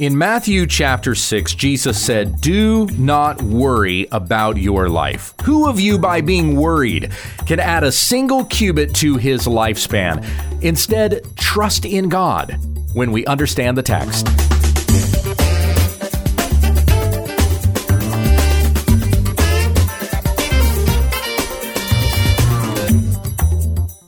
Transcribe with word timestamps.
In 0.00 0.16
Matthew 0.16 0.66
chapter 0.66 1.14
6, 1.14 1.54
Jesus 1.56 2.02
said, 2.02 2.40
Do 2.40 2.86
not 2.92 3.42
worry 3.42 4.08
about 4.10 4.56
your 4.56 4.88
life. 4.88 5.34
Who 5.42 5.68
of 5.68 5.78
you, 5.78 5.98
by 5.98 6.22
being 6.22 6.56
worried, 6.56 7.12
can 7.44 7.60
add 7.60 7.84
a 7.84 7.92
single 7.92 8.46
cubit 8.46 8.94
to 8.94 9.18
his 9.18 9.46
lifespan? 9.46 10.24
Instead, 10.62 11.26
trust 11.36 11.84
in 11.84 12.08
God 12.08 12.56
when 12.94 13.12
we 13.12 13.26
understand 13.26 13.76
the 13.76 13.82
text. 13.82 14.26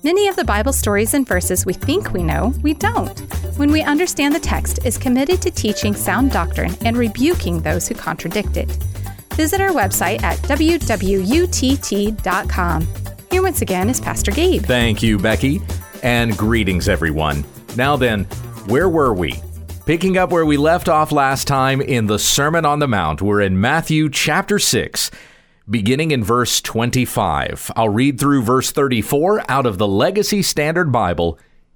Many 0.03 0.29
of 0.29 0.37
the 0.37 0.45
Bible 0.47 0.73
stories 0.73 1.13
and 1.13 1.29
verses 1.29 1.67
we 1.67 1.75
think 1.75 2.15
we 2.15 2.23
know, 2.23 2.55
we 2.63 2.73
don't. 2.73 3.42
When 3.57 3.71
we 3.71 3.83
understand 3.83 4.35
the 4.35 4.41
text 4.41 4.85
is 4.85 4.97
committed 4.97 5.43
to 5.43 5.51
teaching 5.51 5.95
sound 5.95 6.31
doctrine 6.33 6.75
and 6.85 6.97
rebuking 6.97 7.61
those 7.61 7.87
who 7.87 7.95
contradict 7.95 8.57
it. 8.57 8.71
Visit 9.35 9.61
our 9.61 9.71
website 9.71 10.23
at 10.23 10.39
wwutt.com. 10.39 11.29
Here 13.31 13.43
once 13.43 13.63
again 13.63 13.91
is 13.91 14.01
Pastor 14.01 14.31
Gabe. 14.31 14.63
Thank 14.63 15.03
you, 15.03 15.19
Becky, 15.19 15.61
and 16.03 16.37
greetings, 16.37 16.89
everyone. 16.89 17.45
Now 17.77 17.97
then, 17.97 18.25
where 18.67 18.89
were 18.89 19.13
we? 19.15 19.35
Picking 19.87 20.17
up 20.17 20.31
where 20.31 20.47
we 20.47 20.57
left 20.57 20.89
off 20.89 21.13
last 21.13 21.47
time 21.47 21.81
in 21.81 22.07
the 22.07 22.19
Sermon 22.19 22.65
on 22.65 22.79
the 22.79 22.89
Mount, 22.89 23.21
we're 23.21 23.41
in 23.41 23.61
Matthew 23.61 24.09
chapter 24.09 24.59
6 24.59 25.11
beginning 25.71 26.11
in 26.11 26.25
verse 26.25 26.61
25. 26.61 27.71
I'll 27.77 27.89
read 27.89 28.19
through 28.19 28.43
verse 28.43 28.73
34 28.73 29.51
out 29.51 29.67
of 29.67 29.79
the 29.79 29.87
Legacy 29.87 30.43
Standard 30.43 30.91
Bible. 30.91 31.39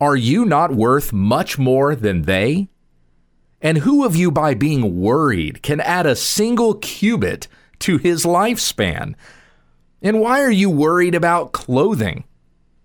Are 0.00 0.16
you 0.16 0.44
not 0.44 0.74
worth 0.74 1.12
much 1.12 1.58
more 1.58 1.96
than 1.96 2.22
they? 2.22 2.68
And 3.62 3.78
who 3.78 4.04
of 4.04 4.14
you, 4.14 4.30
by 4.30 4.52
being 4.52 5.00
worried, 5.00 5.62
can 5.62 5.80
add 5.80 6.04
a 6.04 6.14
single 6.14 6.74
cubit 6.74 7.48
to 7.78 7.96
his 7.96 8.24
lifespan? 8.24 9.14
And 10.02 10.20
why 10.20 10.42
are 10.42 10.50
you 10.50 10.68
worried 10.68 11.14
about 11.14 11.52
clothing? 11.52 12.24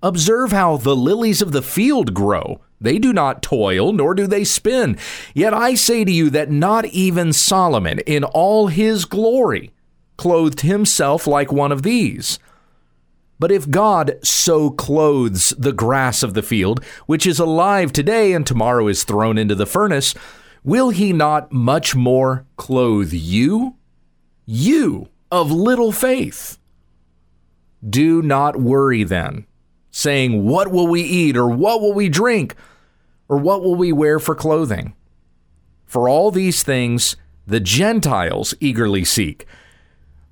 Observe 0.01 0.53
how 0.53 0.77
the 0.77 0.95
lilies 0.95 1.41
of 1.41 1.51
the 1.51 1.61
field 1.61 2.13
grow. 2.13 2.61
They 2.79 2.97
do 2.97 3.11
not 3.11 3.43
toil, 3.43 3.91
nor 3.91 4.15
do 4.15 4.25
they 4.25 4.45
spin. 4.45 4.97
Yet 5.35 5.53
I 5.53 5.75
say 5.75 6.05
to 6.05 6.11
you 6.11 6.29
that 6.29 6.49
not 6.49 6.85
even 6.85 7.33
Solomon, 7.33 7.99
in 7.99 8.23
all 8.23 8.67
his 8.67 9.03
glory, 9.03 9.71
clothed 10.17 10.61
himself 10.61 11.27
like 11.27 11.51
one 11.51 11.73
of 11.73 11.83
these. 11.83 12.39
But 13.41 13.51
if 13.51 13.71
God 13.71 14.19
so 14.21 14.69
clothes 14.69 15.49
the 15.57 15.73
grass 15.73 16.21
of 16.21 16.35
the 16.35 16.43
field, 16.43 16.85
which 17.07 17.25
is 17.25 17.39
alive 17.39 17.91
today 17.91 18.33
and 18.33 18.45
tomorrow 18.45 18.87
is 18.87 19.03
thrown 19.03 19.39
into 19.39 19.55
the 19.55 19.65
furnace, 19.65 20.13
will 20.63 20.91
he 20.91 21.11
not 21.11 21.51
much 21.51 21.95
more 21.95 22.45
clothe 22.55 23.11
you? 23.11 23.77
You 24.45 25.09
of 25.31 25.49
little 25.49 25.91
faith. 25.91 26.59
Do 27.89 28.21
not 28.21 28.61
worry 28.61 29.03
then, 29.03 29.47
saying, 29.89 30.45
What 30.45 30.71
will 30.71 30.85
we 30.85 31.01
eat, 31.01 31.35
or 31.35 31.49
what 31.49 31.81
will 31.81 31.93
we 31.93 32.09
drink? 32.09 32.53
Or 33.27 33.37
what 33.37 33.63
will 33.63 33.75
we 33.75 33.91
wear 33.91 34.19
for 34.19 34.35
clothing? 34.35 34.93
For 35.87 36.07
all 36.07 36.29
these 36.29 36.61
things 36.61 37.15
the 37.47 37.59
Gentiles 37.59 38.53
eagerly 38.59 39.03
seek. 39.03 39.47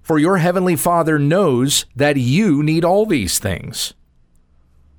For 0.10 0.18
your 0.18 0.38
heavenly 0.38 0.76
Father 0.76 1.20
knows 1.20 1.86
that 1.96 2.18
you 2.18 2.64
need 2.64 2.84
all 2.84 3.06
these 3.06 3.38
things. 3.38 3.94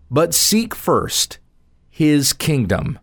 But 0.09 0.35
seek 0.35 0.73
first 0.73 1.41
his 1.89 2.33
kingdom 2.33 2.97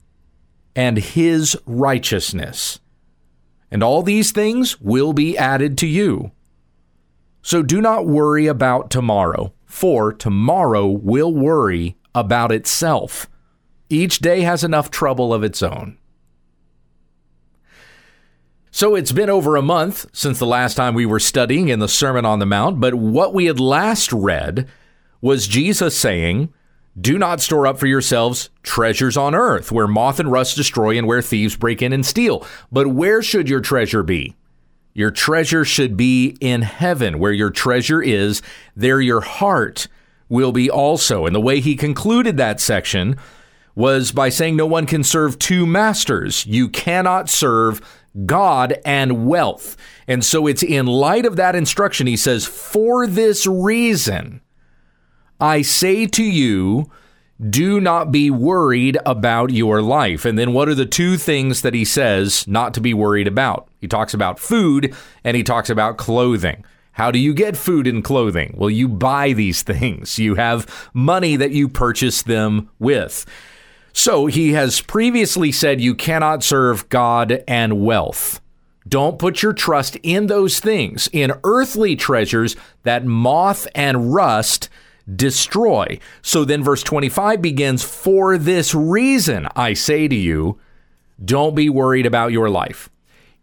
and 0.74 0.98
his 1.00 1.58
righteousness, 1.66 2.80
and 3.70 3.84
all 3.84 4.04
these 4.04 4.32
things 4.32 4.80
will 4.80 5.12
be 5.12 5.38
added 5.38 5.78
to 5.80 5.86
you. 5.86 6.32
So 7.42 7.62
do 7.62 7.82
not 7.82 8.08
worry 8.08 8.48
about 8.48 8.90
tomorrow, 8.90 9.52
for 9.66 10.14
tomorrow 10.14 10.88
will 10.88 11.34
worry 11.34 11.98
about 12.16 12.54
itself. 12.54 13.30
Each 13.90 14.20
day 14.20 14.44
has 14.44 14.64
enough 14.64 14.90
trouble 14.90 15.34
of 15.34 15.44
its 15.44 15.62
own. 15.62 15.97
So 18.78 18.94
it's 18.94 19.12
been 19.12 19.32
over 19.32 19.56
a 19.56 19.64
month 19.64 20.06
since 20.14 20.38
the 20.38 20.46
last 20.46 20.76
time 20.76 20.94
we 20.94 21.08
were 21.08 21.20
studying 21.20 21.70
in 21.70 21.80
the 21.80 21.88
Sermon 21.88 22.26
on 22.26 22.38
the 22.38 22.46
Mount, 22.46 22.80
but 22.80 22.94
what 22.94 23.34
we 23.34 23.46
had 23.46 23.60
last 23.60 24.14
read 24.14 24.70
was 25.20 25.48
Jesus 25.48 25.98
saying, 25.98 26.54
Do 27.02 27.18
not 27.18 27.42
store 27.42 27.66
up 27.66 27.80
for 27.80 27.88
yourselves 27.88 28.52
treasures 28.62 29.18
on 29.18 29.34
earth, 29.34 29.72
where 29.72 29.88
moth 29.88 30.20
and 30.20 30.32
rust 30.32 30.56
destroy 30.56 30.96
and 30.96 31.08
where 31.08 31.24
thieves 31.24 31.56
break 31.56 31.82
in 31.82 31.92
and 31.92 32.06
steal. 32.06 32.46
But 32.72 32.90
where 32.90 33.24
should 33.24 33.50
your 33.50 33.62
treasure 33.62 34.04
be? 34.04 34.36
Your 34.94 35.10
treasure 35.10 35.66
should 35.66 35.98
be 35.98 36.38
in 36.40 36.62
heaven, 36.62 37.18
where 37.18 37.34
your 37.34 37.50
treasure 37.50 38.04
is, 38.04 38.44
there 38.76 39.02
your 39.02 39.22
heart 39.22 39.88
will 40.30 40.52
be 40.52 40.70
also. 40.70 41.26
And 41.26 41.36
the 41.36 41.42
way 41.42 41.62
he 41.62 41.76
concluded 41.76 42.38
that 42.38 42.62
section 42.62 43.18
was 43.74 44.12
by 44.12 44.30
saying 44.30 44.56
no 44.56 44.68
one 44.68 44.86
can 44.86 45.04
serve 45.04 45.40
two 45.40 45.66
masters. 45.66 46.46
You 46.46 46.70
cannot 46.70 47.28
serve 47.28 47.82
God 48.26 48.80
and 48.86 49.28
wealth. 49.28 49.78
And 50.08 50.24
so 50.24 50.48
it's 50.48 50.64
in 50.64 50.86
light 50.86 51.26
of 51.26 51.36
that 51.36 51.56
instruction, 51.56 52.08
he 52.08 52.18
says, 52.18 52.46
For 52.46 53.08
this 53.08 53.46
reason, 53.46 54.42
I 55.40 55.62
say 55.62 56.08
to 56.08 56.24
you, 56.24 56.90
do 57.50 57.80
not 57.80 58.12
be 58.12 58.32
worried 58.32 58.98
about 59.06 59.52
your 59.52 59.82
life. 59.82 60.26
And 60.26 60.40
then 60.40 60.54
what 60.54 60.68
are 60.68 60.76
the 60.76 60.88
two 60.88 61.18
things 61.18 61.62
that 61.62 61.76
he 61.76 61.86
says 61.86 62.48
not 62.48 62.74
to 62.74 62.82
be 62.82 62.94
worried 62.94 63.28
about? 63.28 63.68
He 63.80 63.88
talks 63.88 64.14
about 64.14 64.40
food 64.40 64.96
and 65.24 65.38
he 65.38 65.44
talks 65.44 65.70
about 65.70 65.98
clothing. 65.98 66.66
How 66.94 67.12
do 67.12 67.20
you 67.20 67.36
get 67.36 67.56
food 67.56 67.86
and 67.86 68.04
clothing? 68.04 68.56
Well, 68.58 68.72
you 68.72 68.88
buy 68.88 69.34
these 69.34 69.62
things. 69.64 70.18
You 70.18 70.34
have 70.36 70.90
money 70.94 71.36
that 71.36 71.52
you 71.52 71.70
purchase 71.70 72.24
them 72.24 72.70
with. 72.80 73.26
So 73.98 74.28
he 74.28 74.54
has 74.54 74.80
previously 74.80 75.52
said 75.52 75.82
you 75.82 75.96
cannot 75.96 76.44
serve 76.44 76.88
God 76.88 77.44
and 77.48 77.84
wealth. 77.84 78.40
Don't 78.88 79.18
put 79.18 79.42
your 79.42 79.54
trust 79.54 79.96
in 80.04 80.28
those 80.28 80.60
things, 80.60 81.10
in 81.12 81.34
earthly 81.44 81.96
treasures 81.96 82.56
that 82.84 83.06
moth 83.06 83.68
and 83.74 84.14
rust 84.14 84.70
destroy. 85.16 85.98
So 86.22 86.46
then 86.46 86.64
verse 86.64 86.84
25 86.84 87.42
begins 87.42 87.84
For 87.84 88.38
this 88.38 88.76
reason, 88.76 89.48
I 89.56 89.74
say 89.74 90.08
to 90.08 90.16
you, 90.16 90.60
don't 91.26 91.56
be 91.56 91.68
worried 91.68 92.06
about 92.06 92.32
your 92.32 92.52
life. 92.52 92.92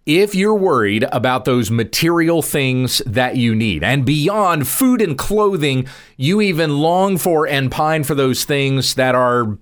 If 0.06 0.37
you're 0.37 0.54
worried 0.54 1.04
about 1.10 1.47
those 1.47 1.69
material 1.69 2.43
things 2.43 3.03
that 3.06 3.34
you 3.37 3.56
need, 3.56 3.82
and 3.82 4.04
beyond 4.04 4.69
food 4.69 5.03
and 5.03 5.19
clothing, 5.19 5.88
you 6.16 6.41
even 6.41 6.78
long 6.78 7.19
for 7.19 7.44
and 7.44 7.72
pine 7.72 8.04
for 8.04 8.14
those 8.14 8.44
things 8.44 8.94
that 8.94 9.16
are 9.16 9.59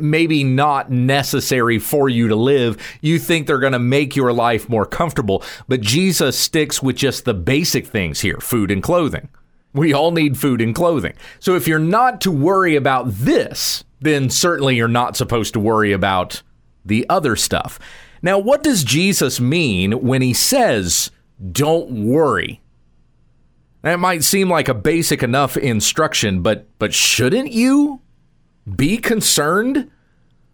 maybe 0.00 0.44
not 0.44 0.90
necessary 0.90 1.78
for 1.78 2.08
you 2.08 2.28
to 2.28 2.36
live. 2.36 2.76
You 3.00 3.18
think 3.18 3.46
they're 3.46 3.58
going 3.58 3.72
to 3.72 3.78
make 3.78 4.14
your 4.14 4.32
life 4.32 4.68
more 4.68 4.86
comfortable, 4.86 5.42
but 5.68 5.80
Jesus 5.80 6.38
sticks 6.38 6.82
with 6.82 6.96
just 6.96 7.24
the 7.24 7.34
basic 7.34 7.86
things 7.86 8.20
here 8.20 8.38
food 8.40 8.70
and 8.70 8.82
clothing. 8.82 9.28
We 9.72 9.92
all 9.92 10.10
need 10.10 10.36
food 10.36 10.60
and 10.60 10.74
clothing. 10.74 11.14
So 11.38 11.54
if 11.54 11.68
you're 11.68 11.78
not 11.78 12.20
to 12.22 12.30
worry 12.30 12.74
about 12.76 13.10
this, 13.10 13.84
then 14.00 14.28
certainly 14.28 14.76
you're 14.76 14.88
not 14.88 15.16
supposed 15.16 15.52
to 15.54 15.60
worry 15.60 15.92
about 15.92 16.42
the 16.84 17.06
other 17.08 17.36
stuff. 17.36 17.78
Now, 18.22 18.38
what 18.38 18.62
does 18.62 18.84
Jesus 18.84 19.40
mean 19.40 19.92
when 19.92 20.22
he 20.22 20.34
says, 20.34 21.10
don't 21.52 22.06
worry? 22.06 22.60
That 23.82 23.98
might 23.98 24.24
seem 24.24 24.50
like 24.50 24.68
a 24.68 24.74
basic 24.74 25.22
enough 25.22 25.56
instruction, 25.56 26.42
but 26.42 26.66
but 26.78 26.92
shouldn't 26.92 27.52
you? 27.52 28.02
Be 28.66 28.96
concerned 28.96 29.90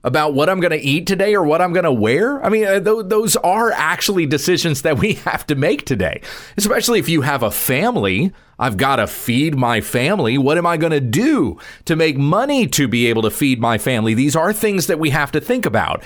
about 0.06 0.34
what 0.34 0.48
I'm 0.48 0.60
going 0.60 0.70
to 0.70 0.78
eat 0.78 1.06
today 1.06 1.34
or 1.34 1.42
what 1.42 1.60
I'm 1.60 1.72
going 1.72 1.84
to 1.84 1.92
wear? 1.92 2.42
I 2.44 2.48
mean, 2.48 2.64
uh, 2.64 2.78
th- 2.78 3.06
those 3.06 3.34
are 3.36 3.72
actually 3.72 4.24
decisions 4.24 4.82
that 4.82 4.98
we 4.98 5.12
have 5.24 5.44
to 5.48 5.56
make 5.56 5.84
today, 5.84 6.22
especially 6.56 7.00
if 7.00 7.08
you 7.08 7.22
have 7.22 7.42
a 7.42 7.50
family. 7.50 8.32
I've 8.58 8.76
got 8.76 8.96
to 8.96 9.08
feed 9.08 9.56
my 9.56 9.80
family. 9.80 10.38
What 10.38 10.58
am 10.58 10.66
I 10.66 10.76
going 10.76 10.92
to 10.92 11.00
do 11.00 11.58
to 11.86 11.96
make 11.96 12.16
money 12.16 12.68
to 12.68 12.86
be 12.86 13.06
able 13.08 13.22
to 13.22 13.30
feed 13.30 13.60
my 13.60 13.78
family? 13.78 14.14
These 14.14 14.36
are 14.36 14.52
things 14.52 14.86
that 14.86 15.00
we 15.00 15.10
have 15.10 15.32
to 15.32 15.40
think 15.40 15.66
about. 15.66 16.04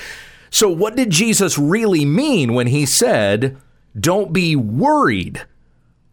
So, 0.48 0.68
what 0.68 0.96
did 0.96 1.10
Jesus 1.10 1.58
really 1.58 2.04
mean 2.04 2.54
when 2.54 2.68
he 2.68 2.86
said, 2.86 3.56
don't 3.98 4.32
be 4.32 4.56
worried 4.56 5.42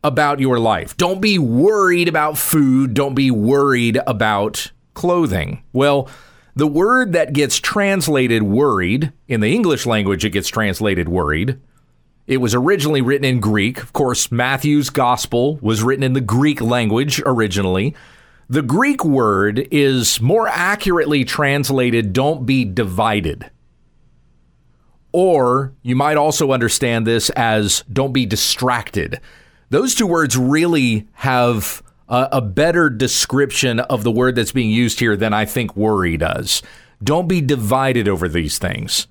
about 0.04 0.40
your 0.40 0.60
life? 0.60 0.96
Don't 0.98 1.22
be 1.22 1.40
worried 1.40 2.08
about 2.08 2.38
food. 2.38 2.94
Don't 2.94 3.16
be 3.16 3.32
worried 3.32 4.00
about 4.06 4.72
clothing. 4.98 5.64
Well, 5.72 6.10
the 6.56 6.68
word 6.68 7.14
that 7.14 7.32
gets 7.32 7.60
translated 7.60 8.42
worried, 8.42 9.14
in 9.28 9.42
the 9.42 9.54
English 9.54 9.86
language, 9.86 10.26
it 10.26 10.32
gets 10.32 10.50
translated 10.50 11.08
worried. 11.08 11.60
It 12.26 12.38
was 12.38 12.56
originally 12.56 13.02
written 13.02 13.24
in 13.24 13.40
Greek. 13.40 13.82
Of 13.82 13.94
course, 13.94 14.32
Matthew's 14.32 14.90
gospel 14.90 15.58
was 15.62 15.84
written 15.84 16.02
in 16.02 16.14
the 16.14 16.20
Greek 16.20 16.60
language 16.60 17.22
originally. 17.28 17.96
The 18.50 18.64
Greek 18.64 19.06
word 19.06 19.68
is 19.70 20.20
more 20.20 20.48
accurately 20.48 21.24
translated 21.24 22.12
don't 22.12 22.48
be 22.48 22.66
divided. 22.66 23.52
Or 25.12 25.74
you 25.84 25.96
might 25.96 26.18
also 26.18 26.52
understand 26.52 27.06
this 27.06 27.30
as 27.30 27.84
don't 27.94 28.14
be 28.14 28.26
distracted. 28.26 29.22
Those 29.70 29.94
two 29.94 30.08
words 30.08 30.36
really 30.36 31.08
have 31.14 31.84
a, 32.10 32.42
better 32.42 32.90
description 32.90 33.80
of 33.80 34.04
the 34.04 34.12
word 34.12 34.36
that's 34.36 34.52
being 34.52 34.70
used 34.70 35.00
here 35.00 35.18
than 35.18 35.34
I 35.34 35.46
think 35.46 35.76
worry 35.76 36.18
does. 36.18 36.62
Don't 37.04 37.28
be 37.28 37.42
divided 37.42 38.08
over 38.08 38.28
these 38.28 38.58
things. 38.58 39.08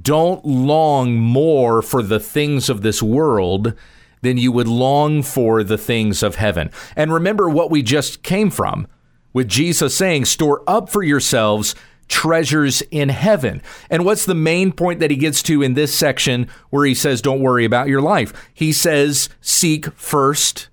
Don't 0.00 0.44
long 0.44 1.16
more 1.16 1.82
for 1.82 2.02
the 2.02 2.20
things 2.20 2.70
of 2.70 2.82
this 2.82 3.02
world 3.02 3.74
than 4.22 4.36
you 4.36 4.52
would 4.52 4.68
long 4.68 5.22
for 5.22 5.62
the 5.64 5.78
things 5.78 6.22
of 6.22 6.36
heaven. 6.36 6.70
And 6.96 7.12
remember 7.12 7.48
what 7.48 7.70
we 7.70 7.82
just 7.82 8.22
came 8.22 8.50
from 8.50 8.86
with 9.32 9.48
Jesus 9.48 9.94
saying, 9.94 10.26
Store 10.26 10.62
up 10.66 10.88
for 10.88 11.02
yourselves 11.02 11.74
treasures 12.08 12.82
in 12.90 13.08
heaven. 13.08 13.62
And 13.88 14.04
what's 14.04 14.26
the 14.26 14.34
main 14.34 14.72
point 14.72 15.00
that 15.00 15.10
he 15.10 15.16
gets 15.16 15.42
to 15.44 15.62
in 15.62 15.74
this 15.74 15.94
section 15.94 16.48
where 16.70 16.84
he 16.84 16.94
says, 16.94 17.22
Don't 17.22 17.40
worry 17.40 17.64
about 17.64 17.88
your 17.88 18.02
life? 18.02 18.32
He 18.52 18.72
says, 18.72 19.28
Seek 19.40 19.92
first 19.92 20.69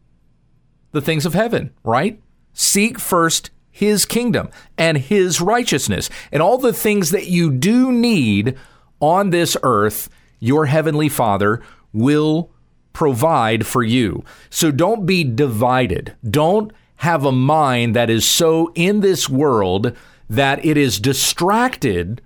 the 0.92 1.02
things 1.02 1.26
of 1.26 1.34
heaven, 1.34 1.74
right? 1.84 2.22
Seek 2.54 3.00
first 3.00 3.52
his 3.70 4.06
kingdom 4.06 4.50
and 4.78 4.98
his 4.98 5.40
righteousness. 5.40 6.10
And 6.32 6.42
all 6.42 6.58
the 6.58 6.74
things 6.74 7.12
that 7.12 7.28
you 7.28 7.52
do 7.52 7.92
need 7.92 8.58
on 9.00 9.30
this 9.30 9.56
earth, 9.62 10.10
your 10.40 10.66
heavenly 10.66 11.10
Father 11.10 11.62
will 11.94 12.50
provide 12.94 13.68
for 13.68 13.84
you. 13.84 14.24
So 14.50 14.72
don't 14.72 15.06
be 15.06 15.24
divided. 15.24 16.16
Don't 16.28 16.72
have 16.98 17.24
a 17.24 17.32
mind 17.32 17.96
that 17.96 18.10
is 18.10 18.26
so 18.26 18.72
in 18.74 19.02
this 19.02 19.30
world 19.30 19.96
that 20.28 20.66
it 20.66 20.78
is 20.78 21.00
distracted 21.00 22.22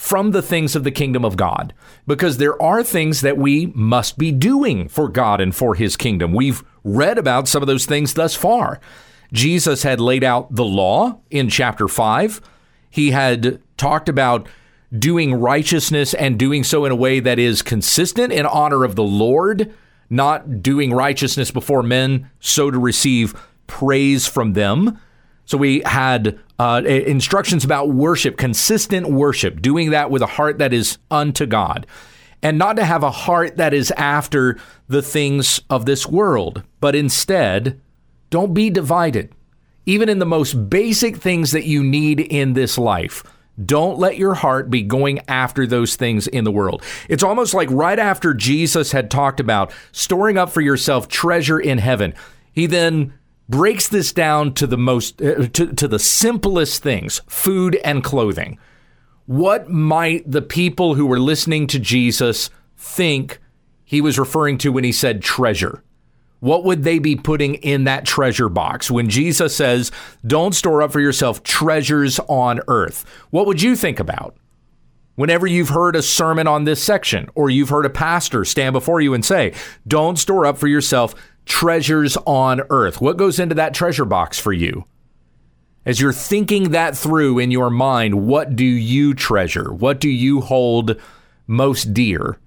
from 0.00 0.30
the 0.30 0.40
things 0.40 0.74
of 0.74 0.82
the 0.82 0.90
kingdom 0.90 1.26
of 1.26 1.36
God 1.36 1.74
because 2.06 2.38
there 2.38 2.60
are 2.60 2.82
things 2.82 3.20
that 3.20 3.36
we 3.36 3.66
must 3.74 4.16
be 4.16 4.32
doing 4.32 4.88
for 4.88 5.10
God 5.10 5.42
and 5.42 5.54
for 5.54 5.74
his 5.74 5.94
kingdom. 5.94 6.32
We've 6.32 6.64
read 6.82 7.18
about 7.18 7.48
some 7.48 7.62
of 7.62 7.66
those 7.66 7.84
things 7.84 8.14
thus 8.14 8.34
far. 8.34 8.80
Jesus 9.30 9.82
had 9.82 10.00
laid 10.00 10.24
out 10.24 10.54
the 10.54 10.64
law 10.64 11.20
in 11.28 11.50
chapter 11.50 11.86
5. 11.86 12.40
He 12.88 13.10
had 13.10 13.60
talked 13.76 14.08
about 14.08 14.48
doing 14.98 15.34
righteousness 15.34 16.14
and 16.14 16.38
doing 16.38 16.64
so 16.64 16.86
in 16.86 16.92
a 16.92 16.96
way 16.96 17.20
that 17.20 17.38
is 17.38 17.60
consistent 17.60 18.32
in 18.32 18.46
honor 18.46 18.84
of 18.84 18.96
the 18.96 19.04
Lord, 19.04 19.70
not 20.08 20.62
doing 20.62 20.94
righteousness 20.94 21.50
before 21.50 21.82
men 21.82 22.30
so 22.40 22.70
to 22.70 22.78
receive 22.78 23.38
praise 23.66 24.26
from 24.26 24.54
them. 24.54 24.98
So 25.50 25.58
we 25.58 25.82
had 25.84 26.38
uh, 26.60 26.80
instructions 26.84 27.64
about 27.64 27.88
worship, 27.88 28.36
consistent 28.36 29.08
worship, 29.08 29.60
doing 29.60 29.90
that 29.90 30.08
with 30.08 30.22
a 30.22 30.26
heart 30.26 30.58
that 30.58 30.72
is 30.72 30.98
unto 31.10 31.44
God, 31.44 31.88
and 32.40 32.56
not 32.56 32.76
to 32.76 32.84
have 32.84 33.02
a 33.02 33.10
heart 33.10 33.56
that 33.56 33.74
is 33.74 33.90
after 33.96 34.56
the 34.86 35.02
things 35.02 35.60
of 35.68 35.86
this 35.86 36.06
world, 36.06 36.62
but 36.78 36.94
instead, 36.94 37.80
don't 38.30 38.54
be 38.54 38.70
divided. 38.70 39.34
Even 39.86 40.08
in 40.08 40.20
the 40.20 40.24
most 40.24 40.70
basic 40.70 41.16
things 41.16 41.50
that 41.50 41.66
you 41.66 41.82
need 41.82 42.20
in 42.20 42.52
this 42.52 42.78
life, 42.78 43.24
don't 43.64 43.98
let 43.98 44.18
your 44.18 44.34
heart 44.34 44.70
be 44.70 44.82
going 44.82 45.18
after 45.26 45.66
those 45.66 45.96
things 45.96 46.28
in 46.28 46.44
the 46.44 46.52
world. 46.52 46.80
It's 47.08 47.24
almost 47.24 47.54
like 47.54 47.68
right 47.72 47.98
after 47.98 48.34
Jesus 48.34 48.92
had 48.92 49.10
talked 49.10 49.40
about 49.40 49.72
storing 49.90 50.38
up 50.38 50.50
for 50.50 50.60
yourself 50.60 51.08
treasure 51.08 51.58
in 51.58 51.78
heaven, 51.78 52.14
he 52.52 52.66
then 52.66 53.14
breaks 53.50 53.88
this 53.88 54.12
down 54.12 54.54
to 54.54 54.66
the 54.66 54.78
most 54.78 55.20
uh, 55.20 55.48
to, 55.48 55.72
to 55.74 55.88
the 55.88 55.98
simplest 55.98 56.82
things 56.82 57.20
food 57.26 57.76
and 57.84 58.04
clothing. 58.04 58.58
What 59.26 59.68
might 59.68 60.30
the 60.30 60.42
people 60.42 60.94
who 60.94 61.06
were 61.06 61.20
listening 61.20 61.66
to 61.68 61.78
jesus 61.78 62.48
think 62.76 63.38
he 63.84 64.00
was 64.00 64.18
referring 64.18 64.56
to 64.58 64.72
when 64.72 64.84
he 64.84 64.92
said 64.92 65.20
treasure? 65.20 65.82
What 66.38 66.64
would 66.64 66.84
they 66.84 66.98
be 66.98 67.16
putting 67.16 67.56
in 67.56 67.84
that 67.84 68.06
treasure 68.06 68.48
box? 68.48 68.90
When 68.90 69.10
jesus 69.10 69.56
says 69.56 69.90
don't 70.24 70.54
store 70.54 70.82
up 70.82 70.92
for 70.92 71.00
yourself 71.00 71.42
treasures 71.42 72.20
on 72.28 72.60
earth 72.68 73.04
what 73.30 73.46
would 73.46 73.60
you 73.60 73.74
think 73.74 73.98
about? 73.98 74.36
Whenever 75.16 75.46
you've 75.46 75.68
heard 75.68 75.96
a 75.96 76.02
sermon 76.02 76.46
on 76.46 76.64
this 76.64 76.82
section, 76.82 77.28
or 77.34 77.50
you've 77.50 77.68
heard 77.68 77.84
a 77.84 77.90
pastor 77.90 78.42
stand 78.42 78.72
before 78.72 79.02
you 79.02 79.12
and 79.12 79.22
say, 79.22 79.52
Don't 79.86 80.18
store 80.18 80.46
up 80.46 80.56
for 80.56 80.66
yourself 80.66 81.14
treasures 81.44 82.16
on 82.26 82.62
earth. 82.70 83.00
What 83.00 83.16
goes 83.16 83.38
into 83.38 83.54
that 83.56 83.74
treasure 83.74 84.04
box 84.04 84.38
for 84.38 84.52
you? 84.52 84.84
As 85.86 86.00
you're 86.00 86.12
thinking 86.12 86.70
that 86.70 86.96
through 86.96 87.38
in 87.38 87.50
your 87.50 87.70
mind, 87.70 88.26
what 88.26 88.54
do 88.54 88.64
you 88.64 89.14
treasure? 89.14 89.72
What 89.72 89.98
do 89.98 90.10
you 90.10 90.40
hold 90.40 91.00
most 91.46 91.94
dear? 91.94 92.38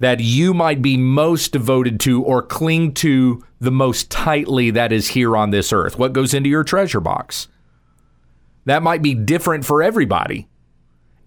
That 0.00 0.20
you 0.20 0.52
might 0.52 0.82
be 0.82 0.96
most 0.96 1.52
devoted 1.52 2.00
to 2.00 2.22
or 2.22 2.42
cling 2.42 2.94
to 2.94 3.44
the 3.60 3.70
most 3.70 4.10
tightly 4.10 4.70
that 4.70 4.92
is 4.92 5.08
here 5.08 5.36
on 5.36 5.50
this 5.50 5.72
earth? 5.72 5.98
What 5.98 6.12
goes 6.12 6.34
into 6.34 6.50
your 6.50 6.64
treasure 6.64 7.00
box? 7.00 7.48
That 8.66 8.82
might 8.82 9.00
be 9.00 9.14
different 9.14 9.64
for 9.64 9.82
everybody. 9.82 10.48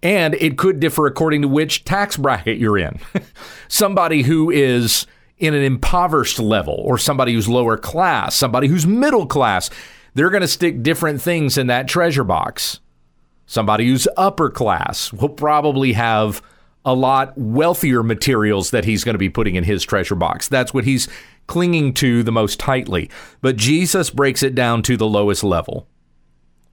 And 0.03 0.35
it 0.35 0.57
could 0.57 0.79
differ 0.79 1.07
according 1.07 1.41
to 1.41 1.47
which 1.47 1.83
tax 1.85 2.17
bracket 2.17 2.57
you're 2.57 2.77
in. 2.77 2.99
Somebody 3.67 4.21
who 4.21 4.51
is 4.51 5.07
in 5.39 5.53
an 5.53 5.63
impoverished 5.63 6.39
level 6.39 6.75
or 6.85 6.97
somebody 6.97 7.33
who's 7.33 7.47
lower 7.47 7.77
class, 7.77 8.35
somebody 8.35 8.67
who's 8.67 8.85
middle 8.85 9.25
class, 9.25 9.69
they're 10.13 10.29
going 10.29 10.41
to 10.41 10.47
stick 10.47 10.83
different 10.83 11.21
things 11.21 11.57
in 11.57 11.67
that 11.67 11.87
treasure 11.87 12.23
box. 12.23 12.79
Somebody 13.45 13.87
who's 13.87 14.07
upper 14.17 14.49
class 14.49 15.11
will 15.13 15.29
probably 15.29 15.93
have 15.93 16.41
a 16.85 16.93
lot 16.93 17.37
wealthier 17.37 18.03
materials 18.03 18.71
that 18.71 18.85
he's 18.85 19.03
going 19.03 19.13
to 19.13 19.19
be 19.19 19.29
putting 19.29 19.55
in 19.55 19.63
his 19.63 19.83
treasure 19.83 20.15
box. 20.15 20.47
That's 20.47 20.73
what 20.73 20.83
he's 20.83 21.07
clinging 21.47 21.93
to 21.95 22.21
the 22.23 22.31
most 22.31 22.59
tightly. 22.59 23.09
But 23.41 23.55
Jesus 23.55 24.09
breaks 24.09 24.43
it 24.43 24.55
down 24.55 24.83
to 24.83 24.97
the 24.97 25.07
lowest 25.07 25.43
level. 25.43 25.87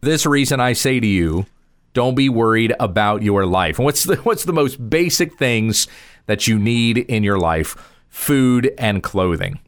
This 0.00 0.26
reason 0.26 0.60
I 0.60 0.74
say 0.74 1.00
to 1.00 1.06
you, 1.06 1.46
don't 1.94 2.14
be 2.14 2.28
worried 2.28 2.74
about 2.78 3.22
your 3.22 3.46
life. 3.46 3.78
what's 3.78 4.04
the 4.04 4.16
what's 4.16 4.44
the 4.44 4.52
most 4.52 4.90
basic 4.90 5.38
things 5.38 5.88
that 6.26 6.46
you 6.46 6.58
need 6.58 6.98
in 6.98 7.24
your 7.24 7.38
life? 7.38 7.74
Food 8.16 8.72
and 8.78 9.02
clothing. 9.02 9.60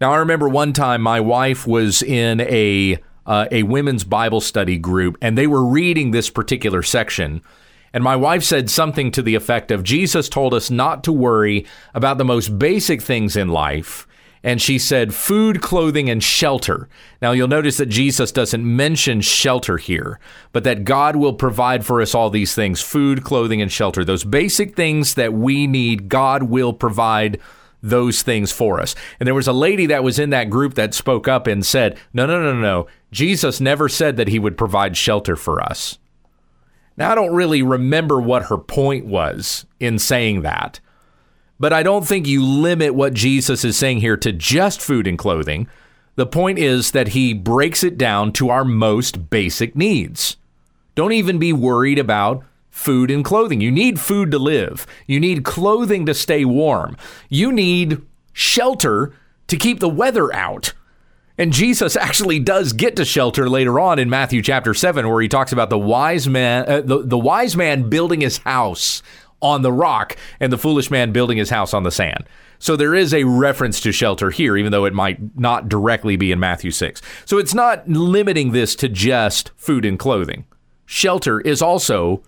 Now 0.00 0.12
I 0.12 0.16
remember 0.16 0.48
one 0.48 0.72
time 0.72 1.00
my 1.00 1.20
wife 1.20 1.66
was 1.66 2.02
in 2.02 2.40
a 2.40 2.98
uh, 3.24 3.46
a 3.50 3.62
women's 3.62 4.04
Bible 4.04 4.42
study 4.42 4.76
group 4.76 5.16
and 5.22 5.38
they 5.38 5.46
were 5.46 5.64
reading 5.64 6.10
this 6.10 6.28
particular 6.28 6.82
section 6.82 7.40
and 7.94 8.04
my 8.04 8.16
wife 8.16 8.42
said 8.42 8.68
something 8.68 9.10
to 9.12 9.22
the 9.22 9.36
effect 9.36 9.70
of 9.70 9.84
Jesus 9.84 10.28
told 10.28 10.52
us 10.52 10.70
not 10.70 11.04
to 11.04 11.12
worry 11.12 11.64
about 11.94 12.18
the 12.18 12.24
most 12.24 12.58
basic 12.58 13.00
things 13.00 13.36
in 13.36 13.48
life 13.48 14.06
and 14.42 14.60
she 14.60 14.78
said 14.78 15.14
food, 15.14 15.62
clothing, 15.62 16.10
and 16.10 16.22
shelter. 16.22 16.86
Now 17.22 17.32
you'll 17.32 17.48
notice 17.48 17.78
that 17.78 17.86
Jesus 17.86 18.30
doesn't 18.30 18.62
mention 18.62 19.22
shelter 19.22 19.78
here, 19.78 20.20
but 20.52 20.64
that 20.64 20.84
God 20.84 21.16
will 21.16 21.32
provide 21.32 21.86
for 21.86 22.02
us 22.02 22.14
all 22.14 22.28
these 22.28 22.54
things 22.54 22.82
food, 22.82 23.24
clothing, 23.24 23.62
and 23.62 23.72
shelter. 23.72 24.04
Those 24.04 24.22
basic 24.22 24.76
things 24.76 25.14
that 25.14 25.32
we 25.32 25.66
need, 25.66 26.10
God 26.10 26.42
will 26.42 26.74
provide 26.74 27.40
those 27.84 28.22
things 28.22 28.50
for 28.50 28.80
us. 28.80 28.94
And 29.20 29.26
there 29.26 29.34
was 29.34 29.46
a 29.46 29.52
lady 29.52 29.86
that 29.86 30.02
was 30.02 30.18
in 30.18 30.30
that 30.30 30.50
group 30.50 30.74
that 30.74 30.94
spoke 30.94 31.28
up 31.28 31.46
and 31.46 31.64
said, 31.64 31.98
No, 32.12 32.26
no, 32.26 32.42
no, 32.42 32.58
no. 32.58 32.86
Jesus 33.12 33.60
never 33.60 33.88
said 33.88 34.16
that 34.16 34.28
he 34.28 34.38
would 34.38 34.58
provide 34.58 34.96
shelter 34.96 35.36
for 35.36 35.62
us. 35.62 35.98
Now, 36.96 37.12
I 37.12 37.14
don't 37.14 37.34
really 37.34 37.62
remember 37.62 38.20
what 38.20 38.44
her 38.44 38.58
point 38.58 39.04
was 39.04 39.66
in 39.80 39.98
saying 39.98 40.42
that. 40.42 40.80
But 41.60 41.72
I 41.72 41.82
don't 41.82 42.06
think 42.06 42.26
you 42.26 42.44
limit 42.44 42.94
what 42.94 43.14
Jesus 43.14 43.64
is 43.64 43.76
saying 43.76 44.00
here 44.00 44.16
to 44.16 44.32
just 44.32 44.80
food 44.80 45.06
and 45.06 45.18
clothing. 45.18 45.68
The 46.16 46.26
point 46.26 46.58
is 46.58 46.92
that 46.92 47.08
he 47.08 47.34
breaks 47.34 47.84
it 47.84 47.98
down 47.98 48.32
to 48.34 48.50
our 48.50 48.64
most 48.64 49.30
basic 49.30 49.76
needs. 49.76 50.36
Don't 50.94 51.12
even 51.12 51.38
be 51.38 51.52
worried 51.52 51.98
about 51.98 52.44
food 52.74 53.08
and 53.08 53.24
clothing. 53.24 53.60
You 53.60 53.70
need 53.70 54.00
food 54.00 54.32
to 54.32 54.38
live, 54.38 54.84
you 55.06 55.20
need 55.20 55.44
clothing 55.44 56.04
to 56.06 56.12
stay 56.12 56.44
warm, 56.44 56.96
you 57.28 57.52
need 57.52 58.02
shelter 58.32 59.14
to 59.46 59.56
keep 59.56 59.78
the 59.78 59.88
weather 59.88 60.34
out. 60.34 60.72
And 61.38 61.52
Jesus 61.52 61.96
actually 61.96 62.40
does 62.40 62.72
get 62.72 62.96
to 62.96 63.04
shelter 63.04 63.48
later 63.48 63.78
on 63.78 63.98
in 63.98 64.10
Matthew 64.10 64.42
chapter 64.42 64.74
7 64.74 65.08
where 65.08 65.22
he 65.22 65.28
talks 65.28 65.52
about 65.52 65.70
the 65.70 65.78
wise 65.78 66.28
man 66.28 66.64
uh, 66.68 66.80
the, 66.80 67.02
the 67.02 67.18
wise 67.18 67.56
man 67.56 67.88
building 67.88 68.20
his 68.20 68.38
house 68.38 69.02
on 69.40 69.62
the 69.62 69.72
rock, 69.72 70.16
and 70.40 70.50
the 70.50 70.58
foolish 70.58 70.90
man 70.90 71.12
building 71.12 71.36
his 71.36 71.50
house 71.50 71.74
on 71.74 71.82
the 71.82 71.90
sand. 71.90 72.24
So 72.58 72.76
there 72.76 72.94
is 72.94 73.12
a 73.12 73.24
reference 73.24 73.78
to 73.80 73.92
shelter 73.92 74.30
here, 74.30 74.56
even 74.56 74.72
though 74.72 74.86
it 74.86 74.94
might 74.94 75.38
not 75.38 75.68
directly 75.68 76.16
be 76.16 76.32
in 76.32 76.40
Matthew 76.40 76.70
6. 76.70 77.02
So 77.26 77.36
it's 77.36 77.52
not 77.52 77.86
limiting 77.86 78.52
this 78.52 78.74
to 78.76 78.88
just 78.88 79.50
food 79.56 79.84
and 79.84 79.98
clothing. 79.98 80.46
Shelter 80.86 81.40
is 81.42 81.60
also 81.60 82.22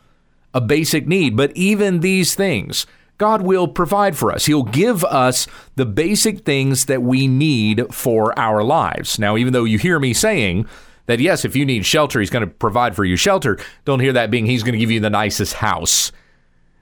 a 0.56 0.60
basic 0.60 1.06
need, 1.06 1.36
but 1.36 1.54
even 1.54 2.00
these 2.00 2.34
things, 2.34 2.86
God 3.18 3.42
will 3.42 3.68
provide 3.68 4.16
for 4.16 4.32
us. 4.32 4.46
He'll 4.46 4.62
give 4.62 5.04
us 5.04 5.46
the 5.74 5.84
basic 5.84 6.46
things 6.46 6.86
that 6.86 7.02
we 7.02 7.26
need 7.26 7.94
for 7.94 8.36
our 8.38 8.64
lives. 8.64 9.18
Now, 9.18 9.36
even 9.36 9.52
though 9.52 9.64
you 9.64 9.78
hear 9.78 10.00
me 10.00 10.14
saying 10.14 10.66
that, 11.04 11.20
yes, 11.20 11.44
if 11.44 11.54
you 11.54 11.66
need 11.66 11.84
shelter, 11.84 12.20
He's 12.20 12.30
going 12.30 12.40
to 12.40 12.50
provide 12.50 12.96
for 12.96 13.04
you 13.04 13.16
shelter, 13.16 13.58
don't 13.84 14.00
hear 14.00 14.14
that 14.14 14.30
being 14.30 14.46
He's 14.46 14.62
going 14.62 14.72
to 14.72 14.78
give 14.78 14.90
you 14.90 14.98
the 14.98 15.10
nicest 15.10 15.52
house. 15.52 16.10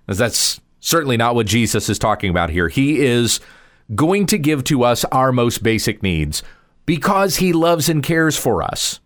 As 0.06 0.18
that's 0.18 0.60
certainly 0.78 1.16
not 1.16 1.34
what 1.34 1.46
Jesus 1.46 1.88
is 1.88 1.98
talking 1.98 2.30
about 2.30 2.50
here. 2.50 2.68
He 2.68 3.00
is 3.00 3.40
going 3.96 4.26
to 4.26 4.38
give 4.38 4.62
to 4.64 4.84
us 4.84 5.04
our 5.06 5.32
most 5.32 5.64
basic 5.64 6.00
needs 6.00 6.44
because 6.86 7.36
He 7.36 7.52
loves 7.52 7.88
and 7.88 8.04
cares 8.04 8.36
for 8.36 8.62
us. 8.62 9.00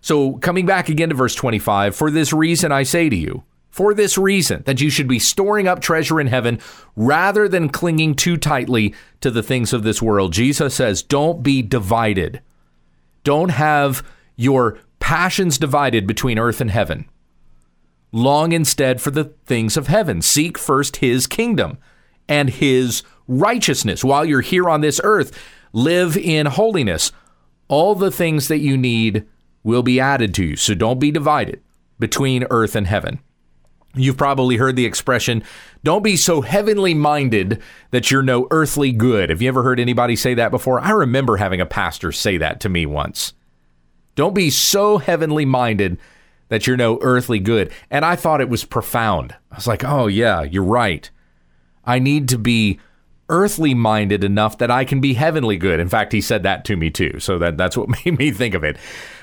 So, 0.00 0.34
coming 0.34 0.64
back 0.64 0.88
again 0.88 1.10
to 1.10 1.14
verse 1.14 1.34
25, 1.34 1.94
for 1.94 2.10
this 2.10 2.32
reason 2.32 2.72
I 2.72 2.82
say 2.82 3.10
to 3.10 3.16
you, 3.16 3.44
for 3.76 3.92
this 3.92 4.16
reason, 4.16 4.62
that 4.64 4.80
you 4.80 4.88
should 4.88 5.06
be 5.06 5.18
storing 5.18 5.68
up 5.68 5.80
treasure 5.80 6.18
in 6.18 6.28
heaven 6.28 6.58
rather 6.96 7.46
than 7.46 7.68
clinging 7.68 8.14
too 8.14 8.38
tightly 8.38 8.94
to 9.20 9.30
the 9.30 9.42
things 9.42 9.74
of 9.74 9.82
this 9.82 10.00
world. 10.00 10.32
Jesus 10.32 10.74
says, 10.74 11.02
don't 11.02 11.42
be 11.42 11.60
divided. 11.60 12.40
Don't 13.22 13.50
have 13.50 14.02
your 14.34 14.78
passions 14.98 15.58
divided 15.58 16.06
between 16.06 16.38
earth 16.38 16.62
and 16.62 16.70
heaven. 16.70 17.04
Long 18.12 18.52
instead 18.52 19.02
for 19.02 19.10
the 19.10 19.24
things 19.44 19.76
of 19.76 19.88
heaven. 19.88 20.22
Seek 20.22 20.56
first 20.56 20.96
his 20.96 21.26
kingdom 21.26 21.76
and 22.26 22.48
his 22.48 23.02
righteousness. 23.28 24.02
While 24.02 24.24
you're 24.24 24.40
here 24.40 24.70
on 24.70 24.80
this 24.80 25.02
earth, 25.04 25.38
live 25.74 26.16
in 26.16 26.46
holiness. 26.46 27.12
All 27.68 27.94
the 27.94 28.10
things 28.10 28.48
that 28.48 28.60
you 28.60 28.78
need 28.78 29.26
will 29.62 29.82
be 29.82 30.00
added 30.00 30.32
to 30.36 30.44
you. 30.44 30.56
So 30.56 30.74
don't 30.74 30.98
be 30.98 31.10
divided 31.10 31.60
between 31.98 32.46
earth 32.48 32.74
and 32.74 32.86
heaven. 32.86 33.20
You've 33.96 34.16
probably 34.16 34.56
heard 34.56 34.76
the 34.76 34.84
expression, 34.84 35.42
don't 35.82 36.02
be 36.04 36.16
so 36.16 36.42
heavenly 36.42 36.94
minded 36.94 37.62
that 37.90 38.10
you're 38.10 38.22
no 38.22 38.46
earthly 38.50 38.92
good. 38.92 39.30
Have 39.30 39.40
you 39.40 39.48
ever 39.48 39.62
heard 39.62 39.80
anybody 39.80 40.16
say 40.16 40.34
that 40.34 40.50
before? 40.50 40.80
I 40.80 40.90
remember 40.90 41.36
having 41.36 41.60
a 41.60 41.66
pastor 41.66 42.12
say 42.12 42.36
that 42.36 42.60
to 42.60 42.68
me 42.68 42.84
once. 42.84 43.32
Don't 44.14 44.34
be 44.34 44.50
so 44.50 44.98
heavenly 44.98 45.44
minded 45.44 45.98
that 46.48 46.66
you're 46.66 46.76
no 46.76 46.98
earthly 47.00 47.38
good. 47.38 47.72
And 47.90 48.04
I 48.04 48.16
thought 48.16 48.40
it 48.40 48.48
was 48.48 48.64
profound. 48.64 49.34
I 49.50 49.56
was 49.56 49.66
like, 49.66 49.84
oh, 49.84 50.06
yeah, 50.06 50.42
you're 50.42 50.62
right. 50.62 51.10
I 51.84 51.98
need 51.98 52.28
to 52.28 52.38
be 52.38 52.78
earthly 53.28 53.74
minded 53.74 54.22
enough 54.22 54.58
that 54.58 54.70
I 54.70 54.84
can 54.84 55.00
be 55.00 55.14
heavenly 55.14 55.56
good. 55.56 55.80
In 55.80 55.88
fact, 55.88 56.12
he 56.12 56.20
said 56.20 56.42
that 56.44 56.64
to 56.66 56.76
me 56.76 56.90
too. 56.90 57.18
So 57.18 57.38
that, 57.38 57.56
that's 57.56 57.76
what 57.76 57.88
made 58.04 58.18
me 58.18 58.30
think 58.30 58.54
of 58.54 58.64
it. 58.64 58.76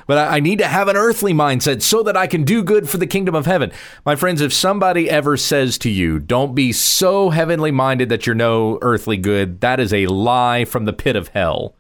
But 0.05 0.17
I, 0.17 0.37
I 0.37 0.39
need 0.39 0.59
to 0.59 0.67
have 0.67 0.87
an 0.87 0.97
earthly 0.97 1.33
mindset 1.33 1.81
so 1.81 2.03
that 2.03 2.17
I 2.17 2.27
can 2.27 2.43
do 2.43 2.63
good 2.63 2.89
for 2.89 2.97
the 2.97 3.07
kingdom 3.07 3.35
of 3.35 3.45
heaven. 3.45 3.71
My 4.05 4.15
friends, 4.15 4.41
if 4.41 4.53
somebody 4.53 5.09
ever 5.09 5.37
says 5.37 5.77
to 5.79 5.89
you, 5.89 6.19
don't 6.19 6.55
be 6.55 6.71
so 6.71 7.29
heavenly 7.29 7.71
minded 7.71 8.09
that 8.09 8.25
you're 8.25 8.35
no 8.35 8.77
earthly 8.81 9.17
good, 9.17 9.61
that 9.61 9.79
is 9.79 9.93
a 9.93 10.07
lie 10.07 10.65
from 10.65 10.85
the 10.85 10.93
pit 10.93 11.15
of 11.15 11.29
hell. 11.29 11.75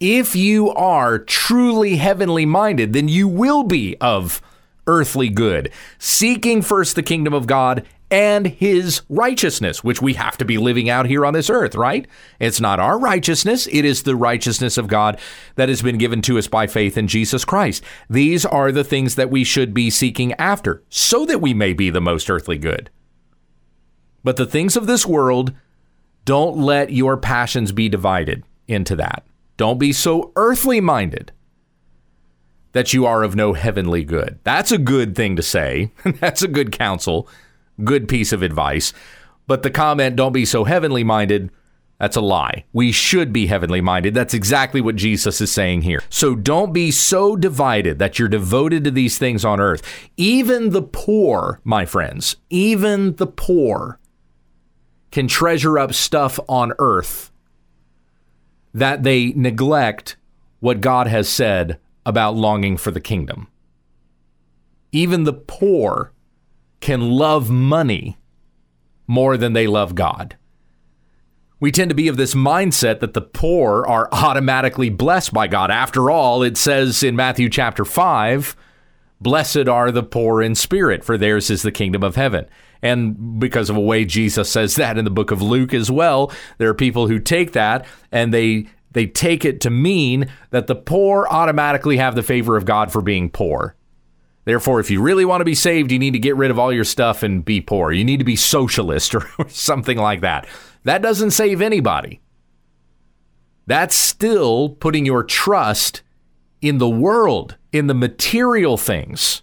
If 0.00 0.36
you 0.36 0.70
are 0.70 1.18
truly 1.18 1.96
heavenly 1.96 2.46
minded, 2.46 2.92
then 2.92 3.08
you 3.08 3.26
will 3.26 3.62
be 3.62 3.96
of 4.00 4.42
earthly 4.86 5.30
good, 5.30 5.70
seeking 5.98 6.62
first 6.62 6.94
the 6.94 7.02
kingdom 7.02 7.32
of 7.32 7.46
God 7.46 7.86
and 8.14 8.46
his 8.46 9.02
righteousness, 9.08 9.82
which 9.82 10.00
we 10.00 10.14
have 10.14 10.38
to 10.38 10.44
be 10.44 10.56
living 10.56 10.88
out 10.88 11.06
here 11.06 11.26
on 11.26 11.34
this 11.34 11.50
earth, 11.50 11.74
right? 11.74 12.06
It's 12.38 12.60
not 12.60 12.78
our 12.78 12.96
righteousness, 12.96 13.66
it 13.72 13.84
is 13.84 14.04
the 14.04 14.14
righteousness 14.14 14.78
of 14.78 14.86
God 14.86 15.18
that 15.56 15.68
has 15.68 15.82
been 15.82 15.98
given 15.98 16.22
to 16.22 16.38
us 16.38 16.46
by 16.46 16.68
faith 16.68 16.96
in 16.96 17.08
Jesus 17.08 17.44
Christ. 17.44 17.82
These 18.08 18.46
are 18.46 18.70
the 18.70 18.84
things 18.84 19.16
that 19.16 19.30
we 19.30 19.42
should 19.42 19.74
be 19.74 19.90
seeking 19.90 20.32
after 20.34 20.84
so 20.88 21.26
that 21.26 21.40
we 21.40 21.54
may 21.54 21.72
be 21.72 21.90
the 21.90 22.00
most 22.00 22.30
earthly 22.30 22.56
good. 22.56 22.88
But 24.22 24.36
the 24.36 24.46
things 24.46 24.76
of 24.76 24.86
this 24.86 25.04
world, 25.04 25.52
don't 26.24 26.56
let 26.58 26.92
your 26.92 27.16
passions 27.16 27.72
be 27.72 27.88
divided 27.88 28.44
into 28.68 28.94
that. 28.94 29.24
Don't 29.56 29.80
be 29.80 29.92
so 29.92 30.30
earthly 30.36 30.80
minded 30.80 31.32
that 32.74 32.92
you 32.92 33.06
are 33.06 33.24
of 33.24 33.34
no 33.34 33.54
heavenly 33.54 34.04
good. 34.04 34.38
That's 34.44 34.70
a 34.70 34.78
good 34.78 35.16
thing 35.16 35.34
to 35.34 35.42
say. 35.42 35.90
That's 36.04 36.42
a 36.42 36.48
good 36.48 36.70
counsel, 36.70 37.28
good 37.82 38.08
piece 38.08 38.32
of 38.32 38.42
advice. 38.42 38.92
But 39.46 39.62
the 39.62 39.70
comment, 39.70 40.16
don't 40.16 40.32
be 40.32 40.44
so 40.44 40.64
heavenly 40.64 41.04
minded, 41.04 41.50
that's 41.98 42.16
a 42.16 42.20
lie. 42.20 42.64
We 42.72 42.92
should 42.92 43.32
be 43.32 43.46
heavenly 43.46 43.80
minded. 43.80 44.14
That's 44.14 44.34
exactly 44.34 44.80
what 44.80 44.96
Jesus 44.96 45.40
is 45.40 45.52
saying 45.52 45.82
here. 45.82 46.02
So 46.10 46.34
don't 46.34 46.72
be 46.72 46.90
so 46.90 47.36
divided 47.36 47.98
that 47.98 48.18
you're 48.18 48.28
devoted 48.28 48.84
to 48.84 48.90
these 48.90 49.16
things 49.16 49.44
on 49.44 49.60
earth. 49.60 49.82
Even 50.16 50.70
the 50.70 50.82
poor, 50.82 51.60
my 51.62 51.86
friends, 51.86 52.36
even 52.50 53.14
the 53.16 53.26
poor 53.26 54.00
can 55.12 55.28
treasure 55.28 55.78
up 55.78 55.94
stuff 55.94 56.40
on 56.48 56.72
earth 56.78 57.30
that 58.74 59.04
they 59.04 59.32
neglect 59.34 60.16
what 60.58 60.80
God 60.80 61.06
has 61.06 61.28
said 61.28 61.78
about 62.04 62.34
longing 62.34 62.76
for 62.76 62.90
the 62.90 63.00
kingdom. 63.00 63.46
Even 64.90 65.22
the 65.24 65.32
poor 65.32 66.12
can 66.84 67.00
love 67.00 67.50
money 67.50 68.18
more 69.06 69.38
than 69.38 69.54
they 69.54 69.66
love 69.66 69.94
God. 69.94 70.36
We 71.58 71.72
tend 71.72 71.88
to 71.88 71.94
be 71.94 72.08
of 72.08 72.18
this 72.18 72.34
mindset 72.34 73.00
that 73.00 73.14
the 73.14 73.22
poor 73.22 73.86
are 73.86 74.06
automatically 74.12 74.90
blessed 74.90 75.32
by 75.32 75.46
God. 75.46 75.70
After 75.70 76.10
all, 76.10 76.42
it 76.42 76.58
says 76.58 77.02
in 77.02 77.16
Matthew 77.16 77.48
chapter 77.48 77.86
5, 77.86 78.54
Blessed 79.18 79.66
are 79.66 79.90
the 79.90 80.02
poor 80.02 80.42
in 80.42 80.54
spirit, 80.54 81.04
for 81.04 81.16
theirs 81.16 81.48
is 81.48 81.62
the 81.62 81.72
kingdom 81.72 82.02
of 82.02 82.16
heaven. 82.16 82.44
And 82.82 83.40
because 83.40 83.70
of 83.70 83.76
a 83.76 83.80
way 83.80 84.04
Jesus 84.04 84.50
says 84.50 84.76
that 84.76 84.98
in 84.98 85.06
the 85.06 85.10
book 85.10 85.30
of 85.30 85.40
Luke 85.40 85.72
as 85.72 85.90
well, 85.90 86.30
there 86.58 86.68
are 86.68 86.74
people 86.74 87.08
who 87.08 87.18
take 87.18 87.52
that 87.52 87.86
and 88.12 88.34
they 88.34 88.66
they 88.90 89.06
take 89.06 89.44
it 89.44 89.60
to 89.62 89.70
mean 89.70 90.30
that 90.50 90.66
the 90.66 90.76
poor 90.76 91.26
automatically 91.30 91.96
have 91.96 92.14
the 92.14 92.22
favor 92.22 92.56
of 92.58 92.66
God 92.66 92.92
for 92.92 93.00
being 93.00 93.30
poor. 93.30 93.74
Therefore, 94.44 94.80
if 94.80 94.90
you 94.90 95.00
really 95.00 95.24
want 95.24 95.40
to 95.40 95.44
be 95.44 95.54
saved, 95.54 95.90
you 95.90 95.98
need 95.98 96.12
to 96.12 96.18
get 96.18 96.36
rid 96.36 96.50
of 96.50 96.58
all 96.58 96.72
your 96.72 96.84
stuff 96.84 97.22
and 97.22 97.44
be 97.44 97.60
poor. 97.60 97.92
You 97.92 98.04
need 98.04 98.18
to 98.18 98.24
be 98.24 98.36
socialist 98.36 99.14
or, 99.14 99.26
or 99.38 99.48
something 99.48 99.98
like 99.98 100.20
that. 100.20 100.46
That 100.84 101.02
doesn't 101.02 101.30
save 101.30 101.62
anybody. 101.62 102.20
That's 103.66 103.96
still 103.96 104.70
putting 104.70 105.06
your 105.06 105.22
trust 105.22 106.02
in 106.60 106.78
the 106.78 106.88
world, 106.88 107.56
in 107.72 107.86
the 107.86 107.94
material 107.94 108.76
things. 108.76 109.42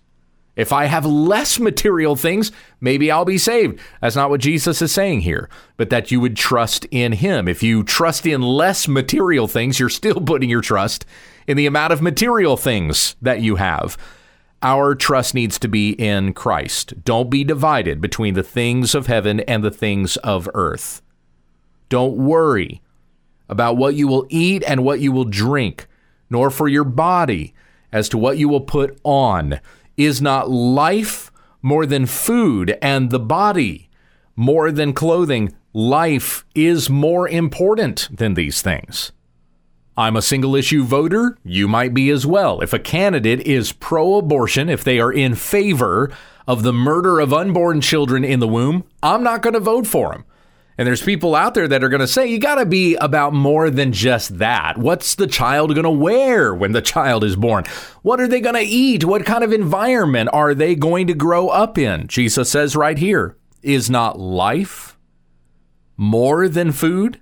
If 0.55 0.74
I 0.74 0.86
have 0.86 1.05
less 1.05 1.60
material 1.60 2.15
things, 2.15 2.51
maybe 2.81 3.10
I'll 3.10 3.25
be 3.25 3.38
saved. 3.38 3.79
That's 4.01 4.15
not 4.15 4.29
what 4.29 4.41
Jesus 4.41 4.81
is 4.81 4.91
saying 4.91 5.22
here, 5.22 5.50
but 5.77 5.89
that 5.89 6.12
you 6.12 6.20
would 6.20 6.36
trust 6.36 6.86
in 6.91 7.13
Him. 7.13 7.48
If 7.48 7.63
you 7.63 7.84
trust 7.84 8.25
in 8.25 8.41
less 8.41 8.88
material 8.88 9.48
things, 9.48 9.79
you're 9.79 9.89
still 9.89 10.22
putting 10.25 10.50
your 10.50 10.62
trust 10.62 11.05
in 11.48 11.58
the 11.58 11.65
amount 11.65 11.93
of 11.93 12.01
material 12.01 12.58
things 12.58 13.15
that 13.22 13.41
you 13.41 13.55
have. 13.55 13.98
Our 14.63 14.94
trust 14.94 15.34
needs 15.34 15.58
to 15.60 15.68
be 15.68 15.91
in 15.91 16.34
Christ. 16.34 17.03
Don't 17.03 17.32
be 17.32 17.44
divided 17.44 18.00
between 18.00 18.36
the 18.36 18.44
things 18.44 18.94
of 18.94 19.08
heaven 19.08 19.39
and 19.41 19.63
the 19.63 19.72
things 19.72 20.18
of 20.18 20.48
earth. 20.53 21.01
Don't 21.89 22.15
worry 22.15 22.82
about 23.50 23.75
what 23.75 23.96
you 23.96 24.08
will 24.08 24.27
eat 24.30 24.63
and 24.68 24.84
what 24.84 25.00
you 25.00 25.12
will 25.12 25.25
drink, 25.25 25.88
nor 26.30 26.51
for 26.51 26.68
your 26.68 26.84
body 26.84 27.56
as 27.91 28.08
to 28.10 28.20
what 28.20 28.38
you 28.38 28.48
will 28.48 28.62
put 28.62 29.00
on. 29.03 29.60
Is 29.98 30.22
not 30.22 30.50
life 30.50 31.32
more 31.62 31.86
than 31.86 32.06
food 32.06 32.77
and 32.82 33.10
the 33.10 33.20
body 33.20 33.89
more 34.36 34.72
than 34.72 34.94
clothing? 34.94 35.53
Life 35.74 36.46
is 36.53 36.89
more 36.89 37.27
important 37.27 38.10
than 38.15 38.36
these 38.36 38.62
things. 38.62 39.12
I'm 39.98 40.15
a 40.15 40.21
single 40.21 40.55
issue 40.55 40.83
voter. 40.83 41.38
You 41.43 41.67
might 41.67 41.93
be 41.93 42.10
as 42.10 42.25
well. 42.25 42.62
If 42.62 42.74
a 42.74 42.79
candidate 42.79 43.41
is 43.41 43.74
pro 43.74 44.15
abortion, 44.15 44.69
if 44.69 44.83
they 44.83 45.00
are 45.00 45.12
in 45.12 45.36
favor 45.36 46.12
of 46.48 46.63
the 46.63 46.74
murder 46.74 47.19
of 47.19 47.33
unborn 47.33 47.81
children 47.81 48.24
in 48.24 48.39
the 48.39 48.48
womb, 48.48 48.86
I'm 49.03 49.24
not 49.24 49.41
going 49.41 49.53
to 49.53 49.60
vote 49.60 49.86
for 49.86 50.12
them. 50.12 50.25
And 50.77 50.88
there's 50.88 51.03
people 51.03 51.36
out 51.36 51.53
there 51.53 51.67
that 51.67 51.83
are 51.83 51.89
going 51.89 52.00
to 52.00 52.07
say, 52.07 52.25
you 52.25 52.39
got 52.39 52.55
to 52.55 52.65
be 52.65 52.95
about 52.95 53.33
more 53.33 53.69
than 53.69 53.91
just 53.91 54.39
that. 54.39 54.77
What's 54.77 55.13
the 55.13 55.27
child 55.27 55.75
going 55.75 55.83
to 55.83 55.89
wear 55.91 56.55
when 56.55 56.71
the 56.71 56.81
child 56.81 57.24
is 57.24 57.36
born? 57.36 57.65
What 58.01 58.19
are 58.19 58.27
they 58.27 58.39
going 58.39 58.55
to 58.55 58.62
eat? 58.62 59.03
What 59.03 59.25
kind 59.25 59.43
of 59.43 59.53
environment 59.53 60.29
are 60.33 60.55
they 60.55 60.74
going 60.74 61.07
to 61.07 61.13
grow 61.13 61.50
up 61.50 61.77
in? 61.77 62.07
Jesus 62.07 62.50
says 62.50 62.75
right 62.75 62.98
here, 62.98 63.38
is 63.62 63.89
not 63.89 64.19
life 64.19 64.98
more 65.98 66.48
than 66.48 66.71
food? 66.71 67.19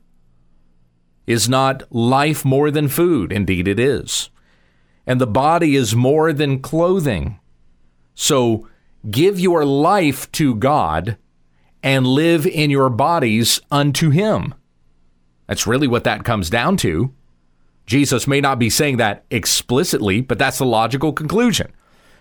Is 1.29 1.47
not 1.47 1.83
life 1.93 2.43
more 2.43 2.71
than 2.71 2.87
food? 2.87 3.31
Indeed, 3.31 3.67
it 3.67 3.79
is. 3.79 4.31
And 5.05 5.21
the 5.21 5.27
body 5.27 5.75
is 5.75 5.95
more 5.95 6.33
than 6.33 6.59
clothing. 6.59 7.39
So 8.15 8.67
give 9.11 9.39
your 9.39 9.63
life 9.63 10.31
to 10.31 10.55
God 10.55 11.17
and 11.83 12.07
live 12.07 12.47
in 12.47 12.71
your 12.71 12.89
bodies 12.89 13.61
unto 13.69 14.09
him. 14.09 14.55
That's 15.45 15.67
really 15.67 15.87
what 15.87 16.03
that 16.03 16.23
comes 16.23 16.49
down 16.49 16.77
to. 16.77 17.13
Jesus 17.85 18.25
may 18.25 18.41
not 18.41 18.57
be 18.57 18.71
saying 18.71 18.97
that 18.97 19.23
explicitly, 19.29 20.21
but 20.21 20.39
that's 20.39 20.57
the 20.57 20.65
logical 20.65 21.13
conclusion. 21.13 21.71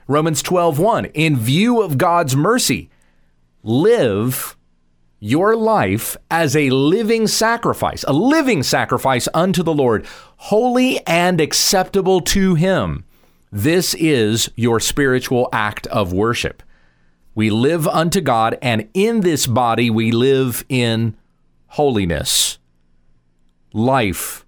Romans 0.07 0.43
12:1 0.43 1.07
In 1.15 1.35
view 1.35 1.81
of 1.81 1.97
God's 1.97 2.37
mercy, 2.37 2.91
live 3.63 4.55
your 5.21 5.57
life 5.57 6.17
as 6.31 6.55
a 6.55 6.71
living 6.71 7.27
sacrifice, 7.27 8.05
a 8.07 8.13
living 8.13 8.63
sacrifice 8.63 9.29
unto 9.35 9.63
the 9.63 9.75
Lord, 9.75 10.07
holy 10.37 11.05
and 11.07 11.41
acceptable 11.41 12.21
to 12.23 12.55
him. 12.55 13.05
This 13.51 13.95
is 13.95 14.51
your 14.55 14.79
spiritual 14.79 15.49
act 15.53 15.87
of 15.89 16.13
worship. 16.13 16.63
We 17.35 17.51
live 17.51 17.87
unto 17.87 18.21
God, 18.21 18.59
and 18.61 18.89
in 18.95 19.21
this 19.21 19.47
body 19.47 19.91
we 19.91 20.11
live 20.11 20.65
in 20.69 21.17
holiness. 21.69 22.59
Life 23.73 24.45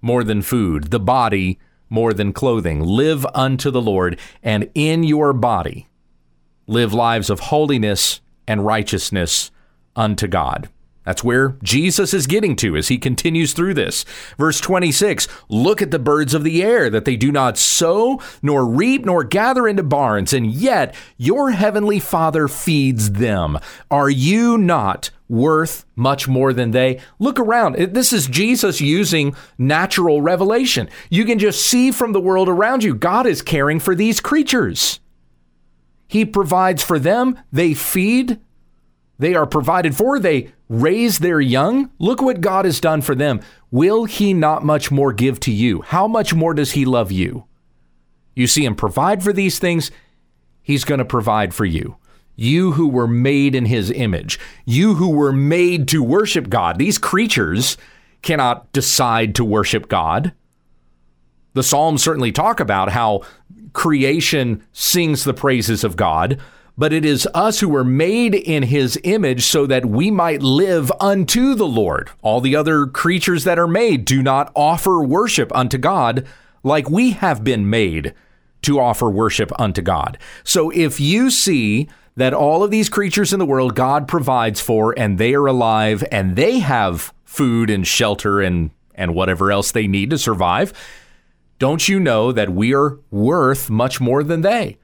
more 0.00 0.24
than 0.24 0.42
food, 0.42 0.84
the 0.90 1.00
body 1.00 1.58
more 1.90 2.12
than 2.12 2.32
clothing. 2.32 2.80
Live 2.80 3.26
unto 3.34 3.70
the 3.70 3.82
Lord, 3.82 4.18
and 4.42 4.70
in 4.74 5.04
your 5.04 5.32
body 5.32 5.88
live 6.68 6.92
lives 6.92 7.30
of 7.30 7.40
holiness 7.40 8.20
and 8.46 8.64
righteousness 8.64 9.50
unto 9.98 10.28
God. 10.28 10.68
That's 11.08 11.24
where 11.24 11.56
Jesus 11.62 12.12
is 12.12 12.26
getting 12.26 12.54
to 12.56 12.76
as 12.76 12.88
he 12.88 12.98
continues 12.98 13.54
through 13.54 13.72
this. 13.72 14.04
Verse 14.36 14.60
26 14.60 15.26
Look 15.48 15.80
at 15.80 15.90
the 15.90 15.98
birds 15.98 16.34
of 16.34 16.44
the 16.44 16.62
air, 16.62 16.90
that 16.90 17.06
they 17.06 17.16
do 17.16 17.32
not 17.32 17.56
sow, 17.56 18.20
nor 18.42 18.66
reap, 18.66 19.06
nor 19.06 19.24
gather 19.24 19.66
into 19.66 19.82
barns, 19.82 20.34
and 20.34 20.52
yet 20.52 20.94
your 21.16 21.52
heavenly 21.52 21.98
Father 21.98 22.46
feeds 22.46 23.12
them. 23.12 23.58
Are 23.90 24.10
you 24.10 24.58
not 24.58 25.08
worth 25.30 25.86
much 25.96 26.28
more 26.28 26.52
than 26.52 26.72
they? 26.72 27.00
Look 27.18 27.40
around. 27.40 27.76
This 27.76 28.12
is 28.12 28.26
Jesus 28.26 28.82
using 28.82 29.34
natural 29.56 30.20
revelation. 30.20 30.90
You 31.08 31.24
can 31.24 31.38
just 31.38 31.64
see 31.64 31.90
from 31.90 32.12
the 32.12 32.20
world 32.20 32.50
around 32.50 32.84
you, 32.84 32.94
God 32.94 33.26
is 33.26 33.40
caring 33.40 33.80
for 33.80 33.94
these 33.94 34.20
creatures. 34.20 35.00
He 36.06 36.26
provides 36.26 36.82
for 36.82 36.98
them, 36.98 37.38
they 37.50 37.72
feed, 37.72 38.40
they 39.18 39.34
are 39.34 39.46
provided 39.46 39.96
for, 39.96 40.18
they 40.18 40.52
raise 40.68 41.18
their 41.18 41.40
young. 41.40 41.90
Look 41.98 42.22
what 42.22 42.40
God 42.40 42.64
has 42.64 42.80
done 42.80 43.02
for 43.02 43.14
them. 43.14 43.40
Will 43.70 44.04
He 44.04 44.32
not 44.32 44.64
much 44.64 44.90
more 44.90 45.12
give 45.12 45.40
to 45.40 45.52
you? 45.52 45.82
How 45.82 46.06
much 46.06 46.34
more 46.34 46.54
does 46.54 46.72
He 46.72 46.84
love 46.84 47.10
you? 47.10 47.44
You 48.34 48.46
see 48.46 48.64
Him 48.64 48.76
provide 48.76 49.22
for 49.22 49.32
these 49.32 49.58
things, 49.58 49.90
He's 50.62 50.84
going 50.84 50.98
to 50.98 51.04
provide 51.04 51.52
for 51.52 51.64
you. 51.64 51.96
You 52.36 52.72
who 52.72 52.86
were 52.86 53.08
made 53.08 53.54
in 53.56 53.64
His 53.66 53.90
image, 53.90 54.38
you 54.64 54.94
who 54.94 55.10
were 55.10 55.32
made 55.32 55.88
to 55.88 56.02
worship 56.02 56.48
God. 56.48 56.78
These 56.78 56.98
creatures 56.98 57.76
cannot 58.22 58.70
decide 58.72 59.34
to 59.34 59.44
worship 59.44 59.88
God. 59.88 60.32
The 61.54 61.62
Psalms 61.64 62.02
certainly 62.02 62.30
talk 62.30 62.60
about 62.60 62.90
how 62.90 63.22
creation 63.72 64.62
sings 64.72 65.24
the 65.24 65.34
praises 65.34 65.82
of 65.82 65.96
God 65.96 66.40
but 66.78 66.92
it 66.92 67.04
is 67.04 67.28
us 67.34 67.58
who 67.58 67.68
were 67.68 67.84
made 67.84 68.36
in 68.36 68.62
his 68.62 68.98
image 69.02 69.44
so 69.44 69.66
that 69.66 69.84
we 69.84 70.12
might 70.12 70.40
live 70.40 70.92
unto 71.00 71.56
the 71.56 71.66
Lord. 71.66 72.10
All 72.22 72.40
the 72.40 72.54
other 72.54 72.86
creatures 72.86 73.42
that 73.42 73.58
are 73.58 73.66
made 73.66 74.04
do 74.04 74.22
not 74.22 74.52
offer 74.54 75.02
worship 75.02 75.54
unto 75.54 75.76
God 75.76 76.24
like 76.62 76.88
we 76.88 77.10
have 77.10 77.42
been 77.42 77.68
made 77.68 78.14
to 78.62 78.78
offer 78.78 79.10
worship 79.10 79.50
unto 79.58 79.82
God. 79.82 80.18
So 80.44 80.70
if 80.70 81.00
you 81.00 81.30
see 81.30 81.88
that 82.16 82.32
all 82.32 82.62
of 82.62 82.70
these 82.70 82.88
creatures 82.88 83.32
in 83.32 83.40
the 83.40 83.46
world 83.46 83.74
God 83.74 84.06
provides 84.06 84.60
for 84.60 84.96
and 84.96 85.18
they 85.18 85.34
are 85.34 85.46
alive 85.46 86.04
and 86.12 86.36
they 86.36 86.60
have 86.60 87.12
food 87.24 87.70
and 87.70 87.86
shelter 87.86 88.40
and 88.40 88.70
and 88.94 89.14
whatever 89.14 89.52
else 89.52 89.70
they 89.70 89.86
need 89.86 90.10
to 90.10 90.18
survive, 90.18 90.72
don't 91.58 91.88
you 91.88 91.98
know 92.00 92.32
that 92.32 92.50
we 92.50 92.74
are 92.74 92.98
worth 93.10 93.70
much 93.70 94.00
more 94.00 94.24
than 94.24 94.42
they? 94.42 94.76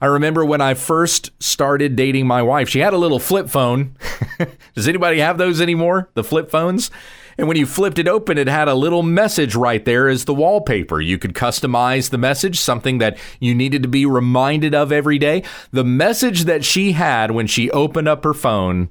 I 0.00 0.06
remember 0.06 0.44
when 0.44 0.60
I 0.60 0.74
first 0.74 1.30
started 1.42 1.94
dating 1.94 2.26
my 2.26 2.42
wife, 2.42 2.68
she 2.68 2.80
had 2.80 2.94
a 2.94 2.98
little 2.98 3.18
flip 3.18 3.48
phone. 3.48 3.96
Does 4.74 4.88
anybody 4.88 5.18
have 5.18 5.36
those 5.36 5.60
anymore? 5.60 6.08
The 6.14 6.24
flip 6.24 6.50
phones? 6.50 6.90
And 7.36 7.48
when 7.48 7.56
you 7.56 7.66
flipped 7.66 7.98
it 7.98 8.08
open, 8.08 8.38
it 8.38 8.48
had 8.48 8.68
a 8.68 8.74
little 8.74 9.02
message 9.02 9.54
right 9.54 9.84
there 9.84 10.08
as 10.08 10.24
the 10.24 10.34
wallpaper. 10.34 11.00
You 11.00 11.18
could 11.18 11.34
customize 11.34 12.10
the 12.10 12.18
message, 12.18 12.58
something 12.58 12.98
that 12.98 13.18
you 13.40 13.54
needed 13.54 13.82
to 13.82 13.88
be 13.88 14.06
reminded 14.06 14.74
of 14.74 14.92
every 14.92 15.18
day. 15.18 15.42
The 15.70 15.84
message 15.84 16.44
that 16.44 16.64
she 16.64 16.92
had 16.92 17.30
when 17.30 17.46
she 17.46 17.70
opened 17.70 18.08
up 18.08 18.24
her 18.24 18.34
phone 18.34 18.90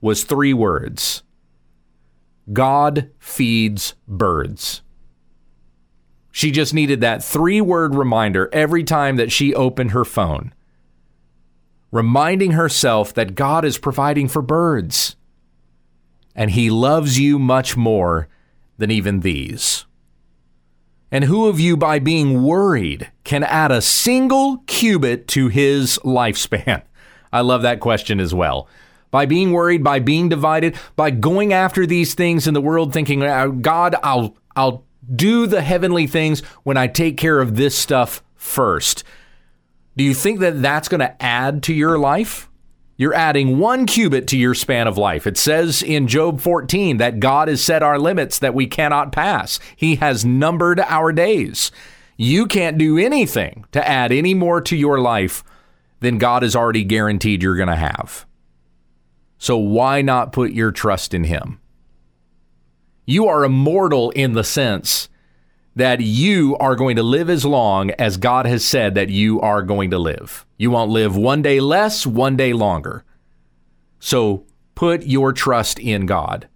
was 0.00 0.24
three 0.24 0.52
words 0.52 1.22
God 2.52 3.10
feeds 3.18 3.94
birds. 4.06 4.82
She 6.36 6.50
just 6.50 6.74
needed 6.74 7.00
that 7.00 7.22
three 7.22 7.60
word 7.60 7.94
reminder 7.94 8.50
every 8.52 8.82
time 8.82 9.14
that 9.18 9.30
she 9.30 9.54
opened 9.54 9.92
her 9.92 10.04
phone, 10.04 10.52
reminding 11.92 12.50
herself 12.50 13.14
that 13.14 13.36
God 13.36 13.64
is 13.64 13.78
providing 13.78 14.26
for 14.26 14.42
birds 14.42 15.14
and 16.34 16.50
He 16.50 16.70
loves 16.70 17.20
you 17.20 17.38
much 17.38 17.76
more 17.76 18.26
than 18.78 18.90
even 18.90 19.20
these. 19.20 19.84
And 21.12 21.22
who 21.22 21.46
of 21.46 21.60
you, 21.60 21.76
by 21.76 22.00
being 22.00 22.42
worried, 22.42 23.12
can 23.22 23.44
add 23.44 23.70
a 23.70 23.80
single 23.80 24.56
cubit 24.66 25.28
to 25.28 25.46
his 25.46 26.00
lifespan? 26.02 26.82
I 27.32 27.42
love 27.42 27.62
that 27.62 27.78
question 27.78 28.18
as 28.18 28.34
well. 28.34 28.66
By 29.12 29.24
being 29.26 29.52
worried, 29.52 29.84
by 29.84 30.00
being 30.00 30.28
divided, 30.28 30.76
by 30.96 31.12
going 31.12 31.52
after 31.52 31.86
these 31.86 32.14
things 32.14 32.48
in 32.48 32.54
the 32.54 32.60
world, 32.60 32.92
thinking, 32.92 33.22
uh, 33.22 33.46
God, 33.46 33.94
I'll, 34.02 34.36
I'll 34.56 34.83
do 35.14 35.46
the 35.46 35.62
heavenly 35.62 36.06
things 36.06 36.40
when 36.62 36.76
I 36.76 36.86
take 36.86 37.16
care 37.16 37.40
of 37.40 37.56
this 37.56 37.76
stuff 37.76 38.22
first. 38.34 39.04
Do 39.96 40.04
you 40.04 40.14
think 40.14 40.40
that 40.40 40.60
that's 40.62 40.88
going 40.88 41.00
to 41.00 41.22
add 41.22 41.62
to 41.64 41.74
your 41.74 41.98
life? 41.98 42.48
You're 42.96 43.14
adding 43.14 43.58
one 43.58 43.86
cubit 43.86 44.28
to 44.28 44.38
your 44.38 44.54
span 44.54 44.86
of 44.86 44.96
life. 44.96 45.26
It 45.26 45.36
says 45.36 45.82
in 45.82 46.06
Job 46.06 46.40
14 46.40 46.98
that 46.98 47.18
God 47.18 47.48
has 47.48 47.62
set 47.62 47.82
our 47.82 47.98
limits 47.98 48.38
that 48.38 48.54
we 48.54 48.66
cannot 48.66 49.12
pass. 49.12 49.58
He 49.74 49.96
has 49.96 50.24
numbered 50.24 50.78
our 50.80 51.12
days. 51.12 51.72
You 52.16 52.46
can't 52.46 52.78
do 52.78 52.96
anything 52.96 53.64
to 53.72 53.86
add 53.86 54.12
any 54.12 54.34
more 54.34 54.60
to 54.60 54.76
your 54.76 55.00
life 55.00 55.42
than 56.00 56.18
God 56.18 56.42
has 56.42 56.54
already 56.54 56.84
guaranteed 56.84 57.42
you're 57.42 57.56
going 57.56 57.68
to 57.68 57.74
have. 57.74 58.26
So 59.38 59.56
why 59.56 60.00
not 60.00 60.32
put 60.32 60.52
your 60.52 60.70
trust 60.70 61.12
in 61.14 61.24
Him? 61.24 61.60
You 63.06 63.28
are 63.28 63.44
immortal 63.44 64.10
in 64.10 64.32
the 64.32 64.44
sense 64.44 65.08
that 65.76 66.00
you 66.00 66.56
are 66.58 66.76
going 66.76 66.96
to 66.96 67.02
live 67.02 67.28
as 67.28 67.44
long 67.44 67.90
as 67.92 68.16
God 68.16 68.46
has 68.46 68.64
said 68.64 68.94
that 68.94 69.08
you 69.08 69.40
are 69.40 69.62
going 69.62 69.90
to 69.90 69.98
live. 69.98 70.46
You 70.56 70.70
won't 70.70 70.90
live 70.90 71.16
one 71.16 71.42
day 71.42 71.60
less, 71.60 72.06
one 72.06 72.36
day 72.36 72.52
longer. 72.52 73.04
So 73.98 74.46
put 74.74 75.04
your 75.04 75.32
trust 75.32 75.78
in 75.78 76.06
God. 76.06 76.48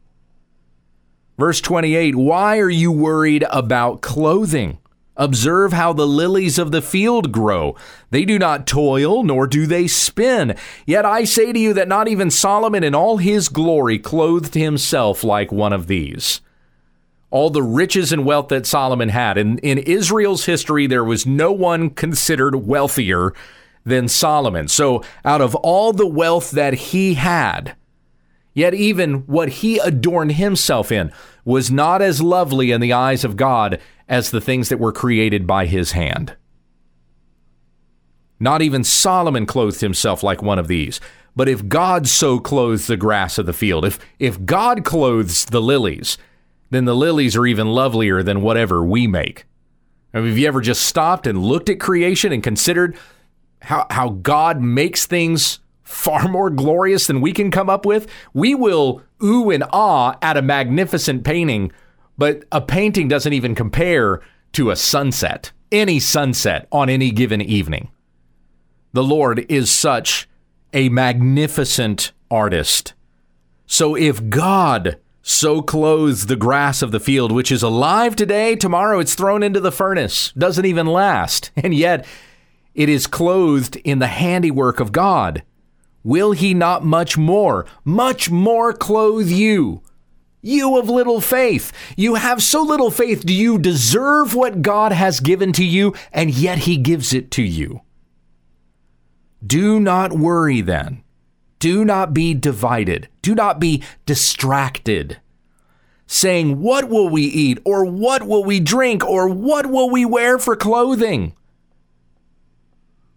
Verse 1.39 1.61
28 1.61 2.15
Why 2.15 2.59
are 2.59 2.71
you 2.71 2.93
worried 2.93 3.45
about 3.51 4.03
clothing? 4.03 4.79
Observe 5.19 5.73
how 5.73 5.93
the 5.93 6.07
lilies 6.07 6.59
of 6.59 6.71
the 6.71 6.81
field 6.81 7.33
grow. 7.33 7.75
They 8.11 8.25
do 8.25 8.39
not 8.39 8.69
toil, 8.69 9.25
nor 9.25 9.49
do 9.49 9.67
they 9.67 9.89
spin. 9.89 10.57
Yet 10.87 11.05
I 11.05 11.25
say 11.25 11.53
to 11.53 11.59
you 11.59 11.75
that 11.75 11.89
not 11.89 12.07
even 12.07 12.31
Solomon 12.31 12.85
in 12.85 12.95
all 12.95 13.17
his 13.17 13.49
glory 13.49 13.99
clothed 13.99 14.55
himself 14.55 15.25
like 15.25 15.51
one 15.51 15.73
of 15.73 15.89
these. 15.89 16.41
All 17.31 17.51
the 17.51 17.65
riches 17.65 18.13
and 18.13 18.25
wealth 18.25 18.49
that 18.49 18.65
Solomon 18.65 19.09
had. 19.09 19.37
In, 19.37 19.59
in 19.59 19.79
Israel's 19.79 20.47
history, 20.47 20.87
there 20.87 21.05
was 21.05 21.27
no 21.27 21.51
one 21.51 21.91
considered 21.91 22.55
wealthier 22.55 23.35
than 23.85 24.07
Solomon. 24.07 24.69
So, 24.69 25.03
out 25.25 25.41
of 25.41 25.55
all 25.57 25.93
the 25.93 26.07
wealth 26.07 26.53
that 26.53 26.75
he 26.75 27.15
had, 27.15 27.75
Yet 28.59 28.75
even 28.75 29.19
what 29.27 29.51
he 29.51 29.79
adorned 29.79 30.33
himself 30.33 30.91
in 30.91 31.13
was 31.45 31.71
not 31.71 32.03
as 32.03 32.21
lovely 32.21 32.73
in 32.73 32.81
the 32.81 32.93
eyes 32.93 33.23
of 33.23 33.37
God 33.37 33.81
as 34.09 34.31
the 34.31 34.41
things 34.41 34.69
that 34.69 34.81
were 34.81 34.93
created 34.93 35.47
by 35.47 35.67
his 35.67 35.93
hand. 35.93 36.37
Not 38.41 38.63
even 38.63 38.85
Solomon 38.85 39.47
clothed 39.47 39.81
himself 39.81 40.23
like 40.23 40.43
one 40.43 40.59
of 40.59 40.69
these. 40.69 41.01
But 41.37 41.49
if 41.49 41.69
God 41.69 42.09
so 42.09 42.41
clothes 42.41 42.87
the 42.87 42.97
grass 42.97 43.39
of 43.39 43.47
the 43.47 43.53
field, 43.53 43.85
if, 43.85 43.99
if 44.19 44.45
God 44.45 44.85
clothes 44.85 45.45
the 45.45 45.63
lilies, 45.63 46.19
then 46.71 46.85
the 46.85 46.97
lilies 46.97 47.37
are 47.37 47.47
even 47.47 47.69
lovelier 47.69 48.23
than 48.23 48.43
whatever 48.43 48.85
we 48.85 49.07
make. 49.07 49.45
I 50.13 50.19
mean, 50.19 50.29
have 50.29 50.39
you 50.39 50.49
ever 50.49 50.61
just 50.61 50.83
stopped 50.83 51.27
and 51.27 51.43
looked 51.43 51.69
at 51.69 51.79
creation 51.79 52.33
and 52.33 52.43
considered 52.43 52.97
how, 53.63 53.87
how 53.91 54.09
God 54.11 54.61
makes 54.61 55.07
things 55.07 55.61
far 55.83 56.29
more 56.29 56.51
glorious 56.51 57.07
than 57.07 57.21
we 57.21 57.33
can 57.33 57.51
come 57.51 57.71
up 57.71 57.87
with, 57.87 58.09
we 58.35 58.55
will 58.55 59.03
ooh 59.23 59.51
and 59.51 59.65
ah 59.73 60.19
at 60.21 60.37
a 60.37 60.43
magnificent 60.43 61.25
painting, 61.25 61.73
but 62.19 62.45
a 62.53 62.61
painting 62.61 63.09
doesn't 63.09 63.33
even 63.33 63.55
compare 63.55 64.21
to 64.53 64.71
a 64.71 64.77
sunset, 64.77 65.53
any 65.73 66.01
sunset 66.01 66.67
on 66.71 66.91
any 66.91 67.11
given 67.13 67.41
evening. 67.41 67.91
The 68.93 69.05
Lord 69.05 69.47
is 69.49 69.71
such 69.71 70.29
a 70.73 70.89
magnificent 70.89 72.13
artist. 72.31 72.95
So 73.67 73.95
if 73.95 74.29
God 74.29 74.99
so 75.23 75.61
clothes 75.63 76.27
the 76.27 76.37
grass 76.37 76.83
of 76.83 76.91
the 76.91 77.01
field, 77.01 77.31
which 77.31 77.53
is 77.53 77.63
alive 77.63 78.17
today, 78.17 78.57
tomorrow 78.57 78.99
it's 78.99 79.15
thrown 79.15 79.43
into 79.43 79.61
the 79.61 79.73
furnace, 79.73 80.33
doesn't 80.33 80.65
even 80.65 80.87
last, 80.87 81.51
and 81.57 81.75
yet 81.75 82.07
it 82.75 82.89
is 82.89 83.07
clothed 83.07 83.77
in 83.77 83.99
the 83.99 84.07
handiwork 84.07 84.81
of 84.81 84.93
God. 84.93 85.43
Will 86.03 86.33
he 86.33 86.55
not 86.55 86.85
much 86.85 87.19
more, 87.19 87.67
much 87.85 88.31
more 88.31 88.73
clothe 88.73 89.29
you? 89.29 89.83
You 90.49 90.79
of 90.79 90.89
little 90.89 91.21
faith, 91.21 91.73
you 91.95 92.15
have 92.15 92.43
so 92.43 92.63
little 92.63 92.91
faith. 92.91 93.27
Do 93.27 93.35
you 93.35 93.59
deserve 93.59 94.35
what 94.35 94.63
God 94.63 94.93
has 94.93 95.21
given 95.21 95.53
to 95.53 95.65
you, 95.65 95.95
and 96.11 96.31
yet 96.31 96.61
he 96.61 96.79
gives 96.79 97.13
it 97.13 97.31
to 97.33 97.43
you? 97.43 97.83
Do 99.47 99.79
not 99.79 100.13
worry 100.13 100.63
then. 100.63 101.05
Do 101.59 101.85
not 101.85 102.15
be 102.15 102.33
divided. 102.33 103.09
Do 103.21 103.35
not 103.35 103.61
be 103.61 103.83
distracted, 104.07 105.21
saying, 106.07 106.63
What 106.63 106.89
will 106.89 107.11
we 107.11 107.25
eat? 107.25 107.59
Or 107.67 107.85
what 107.85 108.23
will 108.23 108.43
we 108.43 108.59
drink? 108.59 109.05
Or 109.05 109.29
what 109.29 109.67
will 109.67 109.91
we 109.91 110.07
wear 110.07 110.39
for 110.39 110.57
clothing? 110.57 111.35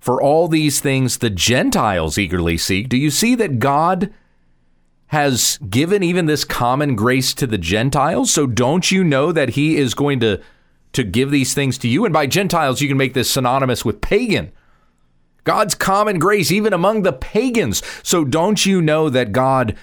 For 0.01 0.21
all 0.21 0.49
these 0.49 0.81
things 0.81 1.19
the 1.19 1.29
Gentiles 1.29 2.17
eagerly 2.17 2.57
seek. 2.57 2.89
Do 2.89 2.97
you 2.97 3.09
see 3.09 3.35
that 3.35 3.59
God 3.59 4.11
has 5.11 5.59
given 5.69 6.03
even 6.03 6.25
this 6.25 6.45
common 6.45 6.95
grace 6.95 7.33
to 7.33 7.45
the 7.45 7.57
Gentiles? 7.57 8.31
So 8.31 8.47
don't 8.47 8.89
you 8.91 9.03
know 9.03 9.33
that 9.33 9.49
He 9.49 9.75
is 9.75 9.93
going 9.93 10.21
to, 10.21 10.41
to 10.93 11.03
give 11.03 11.31
these 11.31 11.53
things 11.53 11.77
to 11.79 11.89
you? 11.89 12.05
And 12.05 12.13
by 12.13 12.27
Gentiles, 12.27 12.79
you 12.79 12.87
can 12.87 12.95
make 12.95 13.13
this 13.13 13.29
synonymous 13.29 13.83
with 13.83 13.99
pagan. 13.99 14.53
God's 15.43 15.75
common 15.75 16.17
grace, 16.17 16.49
even 16.49 16.71
among 16.71 17.01
the 17.01 17.11
pagans. 17.11 17.83
So 18.03 18.23
don't 18.23 18.65
you 18.65 18.81
know 18.81 19.09
that 19.09 19.33
God 19.33 19.75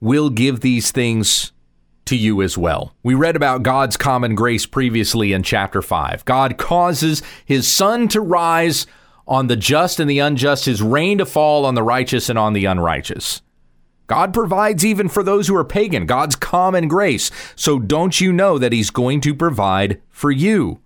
will 0.00 0.30
give 0.30 0.60
these 0.60 0.90
things 0.90 1.52
to 2.06 2.16
you 2.16 2.42
as 2.42 2.58
well? 2.58 2.92
We 3.04 3.14
read 3.14 3.36
about 3.36 3.62
God's 3.62 3.96
common 3.96 4.34
grace 4.34 4.66
previously 4.66 5.32
in 5.32 5.44
chapter 5.44 5.80
5. 5.80 6.24
God 6.24 6.58
causes 6.58 7.22
his 7.44 7.68
sun 7.68 8.08
to 8.08 8.20
rise 8.20 8.88
on 9.28 9.46
the 9.46 9.54
just 9.54 10.00
and 10.00 10.10
the 10.10 10.18
unjust, 10.18 10.64
his 10.64 10.82
rain 10.82 11.18
to 11.18 11.26
fall 11.26 11.66
on 11.66 11.76
the 11.76 11.84
righteous 11.84 12.28
and 12.28 12.36
on 12.36 12.52
the 12.52 12.64
unrighteous. 12.64 13.42
God 14.12 14.34
provides 14.34 14.84
even 14.84 15.08
for 15.08 15.22
those 15.22 15.48
who 15.48 15.56
are 15.56 15.64
pagan, 15.64 16.04
God's 16.04 16.36
common 16.36 16.86
grace. 16.86 17.30
So 17.56 17.78
don't 17.78 18.20
you 18.20 18.30
know 18.30 18.58
that 18.58 18.70
he's 18.70 18.90
going 18.90 19.22
to 19.22 19.34
provide 19.34 20.02
for 20.10 20.30
you? 20.30 20.80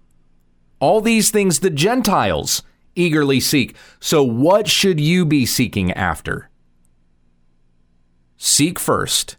All 0.78 1.00
these 1.00 1.32
things 1.32 1.58
the 1.58 1.70
Gentiles 1.70 2.62
eagerly 2.94 3.40
seek. 3.40 3.74
So, 3.98 4.22
what 4.22 4.68
should 4.68 5.00
you 5.00 5.26
be 5.26 5.44
seeking 5.44 5.90
after? 5.90 6.50
Seek 8.36 8.78
first 8.78 9.36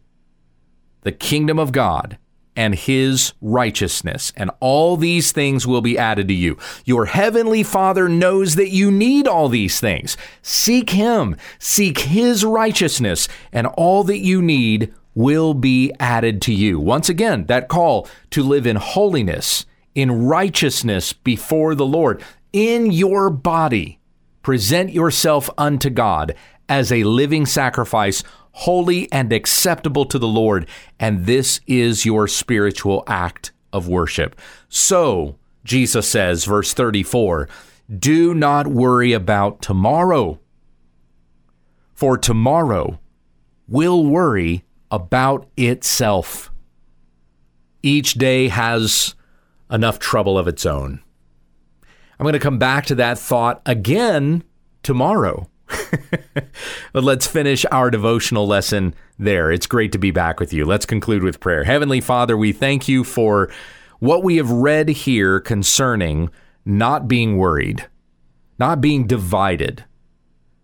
the 1.04 1.14
kingdom 1.14 1.58
of 1.58 1.72
God 1.72 2.18
and 2.58 2.74
his 2.74 3.34
righteousness, 3.40 4.34
and 4.36 4.50
all 4.60 4.98
these 4.98 5.32
things 5.32 5.68
will 5.68 5.82
be 5.82 5.98
added 5.98 6.28
to 6.28 6.34
you. 6.34 6.58
Your 6.84 7.06
heavenly 7.06 7.62
Father 7.62 8.10
knows 8.10 8.56
that 8.56 8.72
you 8.72 8.90
need 8.90 9.28
all 9.28 9.48
these 9.48 9.80
things. 9.80 10.18
Seek 10.42 10.90
him, 10.90 11.38
seek 11.60 12.00
his 12.00 12.44
righteousness, 12.44 13.30
and 13.54 13.68
all 13.68 14.04
that 14.06 14.18
you 14.18 14.42
need 14.42 14.92
will 15.14 15.54
be 15.54 15.94
added 16.00 16.42
to 16.42 16.54
you. 16.54 16.80
Once 16.80 17.10
again, 17.10 17.46
that 17.46 17.70
call 17.70 18.08
to 18.32 18.42
live 18.44 18.66
in 18.66 18.76
holiness, 18.76 19.66
in 19.94 20.26
righteousness 20.26 21.14
before 21.14 21.76
the 21.76 21.86
Lord 21.86 22.24
in 22.54 22.92
your 22.92 23.30
body, 23.30 24.00
present 24.42 24.92
yourself 24.92 25.50
unto 25.60 25.92
God 25.92 26.34
as 26.70 26.92
a 26.92 27.04
living 27.04 27.46
sacrifice, 27.46 28.24
holy 28.58 29.12
and 29.12 29.32
acceptable 29.32 30.04
to 30.04 30.18
the 30.18 30.28
Lord. 30.28 30.68
And 31.00 31.28
this 31.28 31.62
is 31.68 32.06
your 32.06 32.28
spiritual 32.28 33.04
act 33.06 33.52
of 33.72 33.88
worship. 33.88 34.36
So, 34.68 35.38
Jesus 35.64 36.10
says, 36.10 36.46
verse 36.46 36.74
34, 36.74 37.48
do 38.00 38.34
not 38.34 38.66
worry 38.66 39.14
about 39.14 39.62
tomorrow, 39.62 40.40
for 41.94 42.18
tomorrow 42.18 43.00
will 43.68 44.04
worry 44.04 44.64
about 44.90 45.48
itself. 45.56 46.52
Each 47.84 48.16
day 48.16 48.48
has 48.48 49.14
enough 49.70 50.00
trouble 50.00 50.36
of 50.36 50.48
its 50.48 50.66
own. 50.66 51.02
I'm 52.20 52.24
going 52.24 52.34
to 52.34 52.40
come 52.40 52.58
back 52.58 52.88
to 52.88 52.96
that 52.96 53.20
thought 53.20 53.62
again 53.68 54.44
tomorrow. 54.82 55.48
but 56.94 57.04
let's 57.04 57.28
finish 57.28 57.66
our 57.72 57.90
devotional 57.90 58.48
lesson 58.48 58.94
there. 59.18 59.52
It's 59.52 59.68
great 59.68 59.92
to 59.92 59.98
be 59.98 60.12
back 60.12 60.40
with 60.40 60.54
you. 60.54 60.66
Let's 60.66 60.86
conclude 60.86 61.24
with 61.24 61.40
prayer. 61.40 61.64
Heavenly 61.64 62.02
Father, 62.02 62.38
we 62.38 62.52
thank 62.52 62.88
you 62.88 63.04
for 63.04 63.52
what 64.00 64.24
we 64.24 64.38
have 64.38 64.52
read 64.52 64.90
here 64.90 65.40
concerning 65.40 66.30
not 66.66 67.08
being 67.08 67.38
worried, 67.38 67.88
not 68.60 68.82
being 68.82 69.08
divided, 69.08 69.86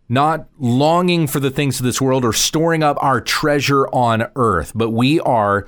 not 0.10 0.48
longing 0.60 1.28
for 1.28 1.40
the 1.40 1.52
things 1.52 1.80
of 1.80 1.86
this 1.86 2.02
world 2.02 2.26
or 2.26 2.34
storing 2.34 2.84
up 2.84 2.98
our 3.02 3.22
treasure 3.22 3.88
on 3.88 4.30
earth, 4.36 4.72
but 4.76 4.90
we 4.90 5.20
are 5.22 5.68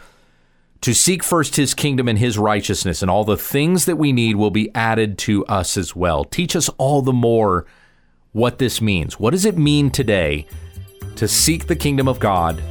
to 0.82 0.94
seek 0.94 1.24
first 1.24 1.56
his 1.56 1.74
kingdom 1.74 2.08
and 2.08 2.20
his 2.20 2.38
righteousness, 2.38 3.02
and 3.02 3.10
all 3.10 3.24
the 3.24 3.38
things 3.38 3.86
that 3.86 3.96
we 3.96 4.12
need 4.12 4.36
will 4.36 4.52
be 4.52 4.70
added 4.76 5.18
to 5.18 5.44
us 5.46 5.78
as 5.78 5.96
well. 5.96 6.24
Teach 6.24 6.56
us 6.56 6.70
all 6.78 7.02
the 7.02 7.14
more 7.14 7.66
what 8.36 8.60
this 8.60 8.82
means. 8.82 9.18
What 9.18 9.32
does 9.32 9.46
it 9.46 9.58
mean 9.58 9.90
today 9.90 10.46
to 11.16 11.26
seek 11.26 11.68
the 11.68 11.76
kingdom 11.76 12.10
of 12.10 12.20
God 12.20 12.62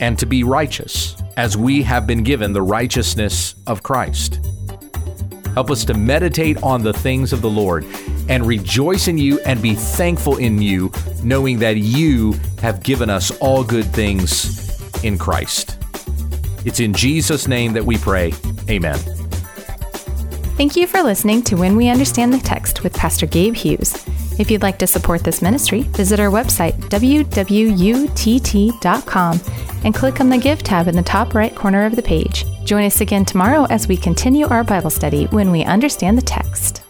and 0.00 0.16
to 0.20 0.24
be 0.24 0.44
righteous 0.44 1.16
as 1.36 1.56
we 1.56 1.82
have 1.82 2.06
been 2.06 2.22
given 2.22 2.52
the 2.52 2.62
righteousness 2.62 3.56
of 3.66 3.82
Christ? 3.82 4.38
Help 5.54 5.72
us 5.72 5.84
to 5.86 5.94
meditate 5.94 6.62
on 6.62 6.84
the 6.84 6.92
things 6.92 7.32
of 7.32 7.42
the 7.42 7.50
Lord 7.50 7.84
and 8.28 8.46
rejoice 8.46 9.08
in 9.08 9.18
you 9.18 9.40
and 9.40 9.60
be 9.60 9.74
thankful 9.74 10.36
in 10.36 10.62
you, 10.62 10.92
knowing 11.24 11.58
that 11.58 11.78
you 11.78 12.34
have 12.60 12.84
given 12.84 13.10
us 13.10 13.36
all 13.38 13.64
good 13.64 13.86
things 13.86 15.02
in 15.02 15.18
Christ. 15.18 15.76
It's 16.64 16.78
in 16.78 16.92
Jesus' 16.92 17.48
name 17.48 17.72
that 17.72 17.84
we 17.84 17.98
pray. 17.98 18.32
Amen. 18.70 18.98
Thank 20.56 20.76
you 20.76 20.86
for 20.86 21.02
listening 21.02 21.42
to 21.44 21.56
When 21.56 21.74
We 21.74 21.88
Understand 21.88 22.32
the 22.32 22.38
Text 22.38 22.84
with 22.84 22.94
Pastor 22.94 23.26
Gabe 23.26 23.56
Hughes. 23.56 24.07
If 24.38 24.50
you'd 24.50 24.62
like 24.62 24.78
to 24.78 24.86
support 24.86 25.24
this 25.24 25.42
ministry, 25.42 25.82
visit 25.82 26.20
our 26.20 26.30
website, 26.30 26.74
wwutt.com, 26.90 27.40
and 29.84 29.94
click 29.94 30.20
on 30.20 30.28
the 30.28 30.38
Give 30.38 30.62
tab 30.62 30.88
in 30.88 30.96
the 30.96 31.02
top 31.02 31.34
right 31.34 31.54
corner 31.54 31.84
of 31.84 31.96
the 31.96 32.02
page. 32.02 32.44
Join 32.64 32.84
us 32.84 33.00
again 33.00 33.24
tomorrow 33.24 33.66
as 33.70 33.88
we 33.88 33.96
continue 33.96 34.46
our 34.46 34.62
Bible 34.64 34.90
study 34.90 35.26
when 35.26 35.50
we 35.50 35.64
understand 35.64 36.16
the 36.16 36.22
text. 36.22 36.87